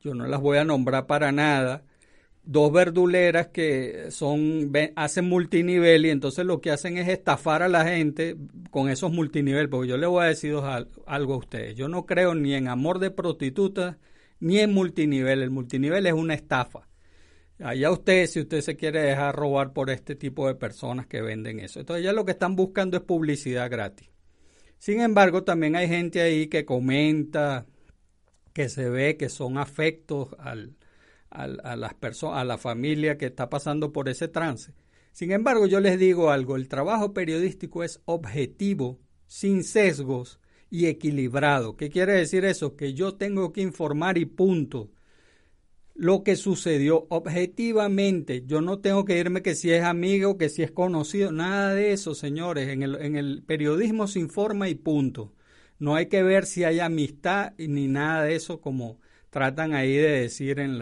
yo 0.01 0.15
no 0.15 0.27
las 0.27 0.41
voy 0.41 0.59
a 0.59 0.65
nombrar 0.65 1.07
para 1.07 1.33
nada, 1.33 1.85
dos 2.43 2.73
verduleras 2.73 3.49
que 3.49 4.07
son 4.11 4.73
hacen 4.97 5.29
multinivel 5.29 6.07
y 6.07 6.11
entonces 6.11 6.45
lo 6.45 6.61
que 6.61 6.71
hacen 6.71 6.97
es 6.99 7.09
estafar 7.09 7.63
a 7.63 7.69
la 7.69 7.85
gente 7.85 8.37
con 8.71 8.89
esos 8.89 9.13
multinivel, 9.13 9.69
porque 9.69 9.89
yo 9.89 9.97
le 9.97 10.07
voy 10.07 10.25
a 10.25 10.29
decir 10.29 10.55
algo 11.07 11.35
a 11.35 11.39
ustedes, 11.39 11.77
yo 11.77 11.89
no 11.89 12.07
creo 12.07 12.35
ni 12.35 12.55
en 12.55 12.69
amor 12.69 12.99
de 12.99 13.11
prostitutas 13.11 13.97
ni 14.41 14.59
en 14.59 14.73
multinivel, 14.73 15.43
el 15.43 15.51
multinivel 15.51 16.07
es 16.07 16.15
una 16.15 16.35
estafa. 16.35 16.89
Allá 17.63 17.91
usted, 17.91 18.27
si 18.27 18.41
usted 18.41 18.63
se 18.63 18.77
quiere 18.77 19.03
dejar 19.03 19.37
robar 19.37 19.75
por 19.75 19.91
este 19.91 20.15
tipo 20.15 20.49
de 20.49 20.55
personas 20.55 21.07
que 21.07 21.21
venden 21.21 21.61
eso. 21.61 21.81
Entonces 21.81 22.03
ya 22.03 22.15
lo 22.15 22.25
que 22.25 22.33
están 22.33 22.57
buscando 22.57 22.97
es 22.97 23.03
publicidad 23.03 23.71
gratis. 23.71 24.09
Sin 24.79 25.03
embargo, 25.03 25.45
también 25.45 25.77
hay 25.77 25.87
gente 25.87 26.23
ahí 26.23 26.47
que 26.47 26.65
comenta, 26.65 27.67
que 28.53 28.69
se 28.69 28.89
ve 28.89 29.17
que 29.17 29.29
son 29.29 29.59
afectos 29.59 30.35
al, 30.39 30.77
a 31.31 31.77
las 31.77 31.95
personas, 31.95 32.39
a 32.39 32.45
la 32.45 32.59
familia 32.59 33.17
que 33.17 33.27
está 33.27 33.49
pasando 33.49 33.93
por 33.93 34.09
ese 34.09 34.29
trance. 34.29 34.73
Sin 35.13 35.33
embargo, 35.33 35.67
yo 35.67 35.81
les 35.81 35.99
digo 35.99 36.31
algo, 36.31 36.57
el 36.57 36.69
trabajo 36.69 37.13
periodístico 37.13 37.85
es 37.85 38.01
objetivo, 38.05 38.99
sin 39.27 39.65
sesgos 39.65 40.41
y 40.71 40.87
equilibrado. 40.87 41.77
¿Qué 41.77 41.91
quiere 41.91 42.15
decir 42.15 42.45
eso? 42.45 42.77
Que 42.77 42.95
yo 42.95 43.15
tengo 43.15 43.53
que 43.53 43.61
informar 43.61 44.19
y 44.19 44.25
punto. 44.25 44.91
Lo 45.95 46.23
que 46.23 46.37
sucedió 46.37 47.07
objetivamente, 47.11 48.45
yo 48.47 48.61
no 48.61 48.79
tengo 48.79 49.05
que 49.05 49.19
irme 49.19 49.43
que 49.43 49.55
si 49.55 49.71
es 49.71 49.83
amigo, 49.83 50.39
que 50.39 50.49
si 50.49 50.63
es 50.63 50.71
conocido, 50.71 51.31
nada 51.31 51.75
de 51.75 51.93
eso, 51.93 52.15
señores. 52.15 52.69
En 52.69 52.83
el, 52.83 52.95
en 52.97 53.17
el 53.17 53.43
periodismo 53.43 54.07
se 54.07 54.21
informa 54.21 54.69
y 54.69 54.77
punto. 54.77 55.35
No 55.81 55.97
hay 55.97 56.07
que 56.07 56.23
ver 56.23 56.45
si 56.45 56.63
hay 56.63 56.79
amistad 56.79 57.55
ni 57.59 57.89
nada 57.89 58.25
de 58.25 58.37
eso 58.37 58.61
como 58.61 59.01
tratan 59.31 59.73
ahí 59.75 59.97
de 59.97 60.21
decir 60.21 60.61
en 60.61 60.79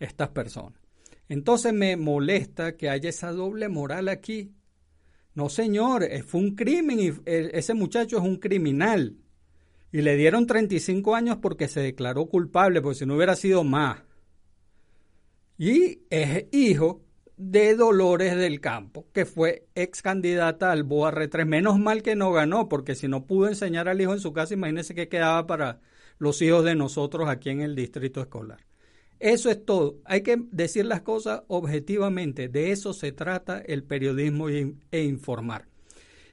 estas 0.00 0.30
personas. 0.30 0.80
Entonces 1.28 1.72
me 1.72 1.96
molesta 1.96 2.76
que 2.76 2.90
haya 2.90 3.08
esa 3.08 3.30
doble 3.30 3.68
moral 3.68 4.08
aquí. 4.08 4.52
No, 5.34 5.48
señor, 5.48 6.02
eh, 6.02 6.22
fue 6.22 6.40
un 6.40 6.56
crimen 6.56 6.98
y 6.98 7.08
eh, 7.24 7.50
ese 7.52 7.74
muchacho 7.74 8.18
es 8.18 8.24
un 8.24 8.36
criminal. 8.36 9.16
Y 9.92 10.02
le 10.02 10.16
dieron 10.16 10.46
35 10.46 11.14
años 11.14 11.38
porque 11.40 11.68
se 11.68 11.80
declaró 11.80 12.26
culpable, 12.26 12.82
porque 12.82 12.98
si 12.98 13.06
no 13.06 13.14
hubiera 13.14 13.36
sido 13.36 13.62
más. 13.62 14.02
Y 15.56 16.02
es 16.10 16.46
hijo 16.50 17.05
de 17.36 17.76
Dolores 17.76 18.36
del 18.36 18.60
Campo, 18.60 19.06
que 19.12 19.26
fue 19.26 19.66
ex 19.74 20.02
candidata 20.02 20.72
al 20.72 20.84
BOAR 20.84 21.28
3. 21.28 21.46
Menos 21.46 21.78
mal 21.78 22.02
que 22.02 22.16
no 22.16 22.32
ganó, 22.32 22.68
porque 22.68 22.94
si 22.94 23.08
no 23.08 23.26
pudo 23.26 23.48
enseñar 23.48 23.88
al 23.88 24.00
hijo 24.00 24.12
en 24.12 24.20
su 24.20 24.32
casa, 24.32 24.54
imagínense 24.54 24.94
qué 24.94 25.08
quedaba 25.08 25.46
para 25.46 25.80
los 26.18 26.40
hijos 26.40 26.64
de 26.64 26.74
nosotros 26.74 27.28
aquí 27.28 27.50
en 27.50 27.60
el 27.60 27.74
distrito 27.74 28.20
escolar. 28.20 28.64
Eso 29.18 29.50
es 29.50 29.64
todo. 29.64 29.98
Hay 30.04 30.22
que 30.22 30.38
decir 30.50 30.84
las 30.86 31.02
cosas 31.02 31.42
objetivamente. 31.48 32.48
De 32.48 32.70
eso 32.70 32.92
se 32.92 33.12
trata 33.12 33.58
el 33.58 33.82
periodismo 33.82 34.48
e 34.48 35.02
informar. 35.02 35.66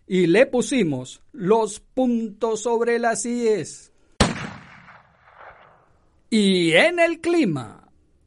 Y 0.06 0.28
le 0.28 0.46
pusimos 0.46 1.22
los 1.32 1.80
puntos 1.80 2.62
sobre 2.62 3.00
las 3.00 3.26
IES. 3.26 3.92
Y 6.30 6.74
en 6.74 7.00
el 7.00 7.22
clima. 7.22 7.83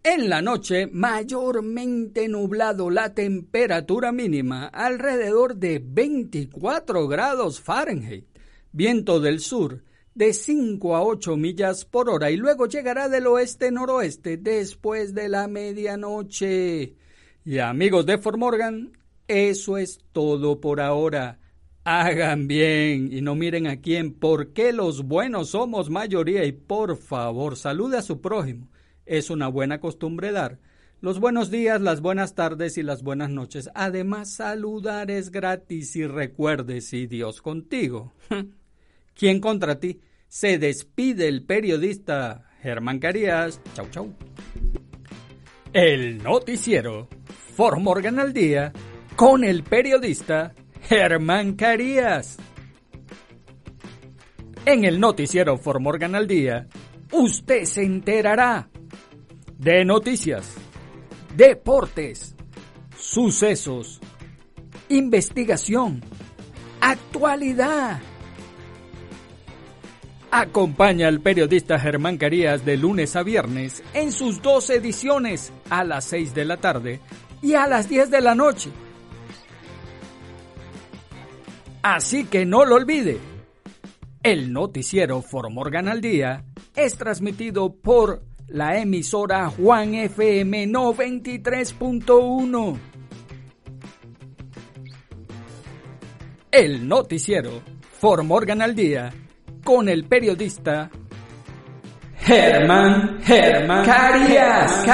En 0.09 0.29
la 0.29 0.40
noche, 0.40 0.87
mayormente 0.87 2.29
nublado 2.29 2.90
la 2.90 3.12
temperatura 3.12 4.12
mínima, 4.12 4.69
alrededor 4.69 5.57
de 5.57 5.83
24 5.85 7.09
grados 7.09 7.61
Fahrenheit. 7.61 8.25
Viento 8.71 9.19
del 9.19 9.40
sur 9.40 9.83
de 10.14 10.33
5 10.33 10.95
a 10.95 11.03
8 11.03 11.37
millas 11.37 11.85
por 11.85 12.09
hora 12.09 12.31
y 12.31 12.37
luego 12.37 12.66
llegará 12.66 13.09
del 13.09 13.27
oeste-noroeste 13.27 14.37
después 14.37 15.12
de 15.12 15.29
la 15.29 15.49
medianoche. 15.49 16.95
Y 17.45 17.59
amigos 17.59 18.07
de 18.07 18.19
Formorgan, 18.19 18.92
eso 19.27 19.77
es 19.77 19.99
todo 20.12 20.61
por 20.61 20.81
ahora. 20.81 21.40
Hagan 21.83 22.47
bien 22.47 23.12
y 23.12 23.23
no 23.23 23.35
miren 23.35 23.66
a 23.66 23.81
quién, 23.81 24.14
porque 24.14 24.73
los 24.73 25.03
buenos 25.03 25.49
somos 25.49 25.90
mayoría 25.90 26.45
y 26.45 26.53
por 26.53 26.97
favor 26.97 27.57
salude 27.57 27.99
a 27.99 28.03
su 28.03 28.21
prójimo 28.21 28.69
es 29.07 29.31
una 29.31 29.49
buena 29.49 29.81
costumbre 29.81 30.33
dar. 30.33 30.59
Los 31.01 31.21
buenos 31.21 31.51
días, 31.51 31.81
las 31.81 32.01
buenas 32.01 32.35
tardes 32.35 32.79
y 32.79 32.83
las 32.83 33.03
buenas 33.03 33.31
noches. 33.31 33.71
Además, 33.75 34.33
saludar 34.33 35.11
es 35.11 35.31
gratis 35.31 35.95
y 35.95 36.07
recuerde 36.07 36.81
si 36.81 37.07
Dios 37.07 37.42
contigo. 37.42 38.12
¿Quién 39.14 39.40
contra 39.40 39.79
ti? 39.79 40.01
Se 40.27 40.59
despide 40.59 41.29
el 41.29 41.45
periodista 41.45 42.51
Germán 42.61 42.99
Carías. 42.99 43.61
Chau, 43.75 43.87
chau. 43.90 44.14
El 45.73 46.23
noticiero 46.23 47.09
Formorgan 47.55 48.19
al 48.19 48.33
día 48.33 48.73
con 49.16 49.45
el 49.45 49.62
periodista 49.62 50.55
Germán 50.83 51.55
Carías. 51.55 52.38
En 54.64 54.85
el 54.85 54.99
noticiero 54.99 55.59
Formorgan 55.59 56.14
al 56.14 56.27
día, 56.27 56.66
usted 57.12 57.64
se 57.64 57.85
enterará 57.85 58.69
de 59.59 59.85
noticias, 59.85 60.55
deportes, 61.35 62.35
sucesos, 62.99 64.01
investigación, 64.88 66.03
actualidad. 66.81 68.01
Acompaña 70.31 71.09
al 71.09 71.21
periodista 71.21 71.79
Germán 71.79 72.19
Carías 72.19 72.64
de 72.64 72.77
lunes 72.77 73.16
a 73.16 73.23
viernes 73.23 73.83
en 73.95 74.12
sus 74.12 74.42
dos 74.42 74.69
ediciones 74.69 75.53
a 75.71 75.85
las 75.85 76.05
6 76.07 76.35
de 76.35 76.45
la 76.45 76.59
tarde 76.59 77.01
y 77.40 77.55
a 77.55 77.66
las 77.66 77.88
10 77.88 78.11
de 78.11 78.21
la 78.21 78.35
noche. 78.35 78.71
Así 81.83 82.25
que 82.25 82.45
no 82.45 82.64
lo 82.64 82.75
olvide. 82.75 83.19
El 84.23 84.53
noticiero 84.53 85.23
Formorgan 85.23 85.88
al 85.88 86.01
Día 86.01 86.45
es 86.75 86.99
transmitido 86.99 87.73
por 87.73 88.23
la 88.48 88.78
emisora 88.78 89.50
Juan 89.50 89.94
FM 89.94 90.66
93.1. 90.68 92.78
El 96.50 96.88
noticiero 96.88 97.62
Formorgan 97.98 98.62
al 98.62 98.74
día 98.74 99.12
con 99.64 99.88
el 99.88 100.04
periodista 100.04 100.90
Germán 102.18 103.18
Germán 103.22 103.85
Carías. 103.85 104.85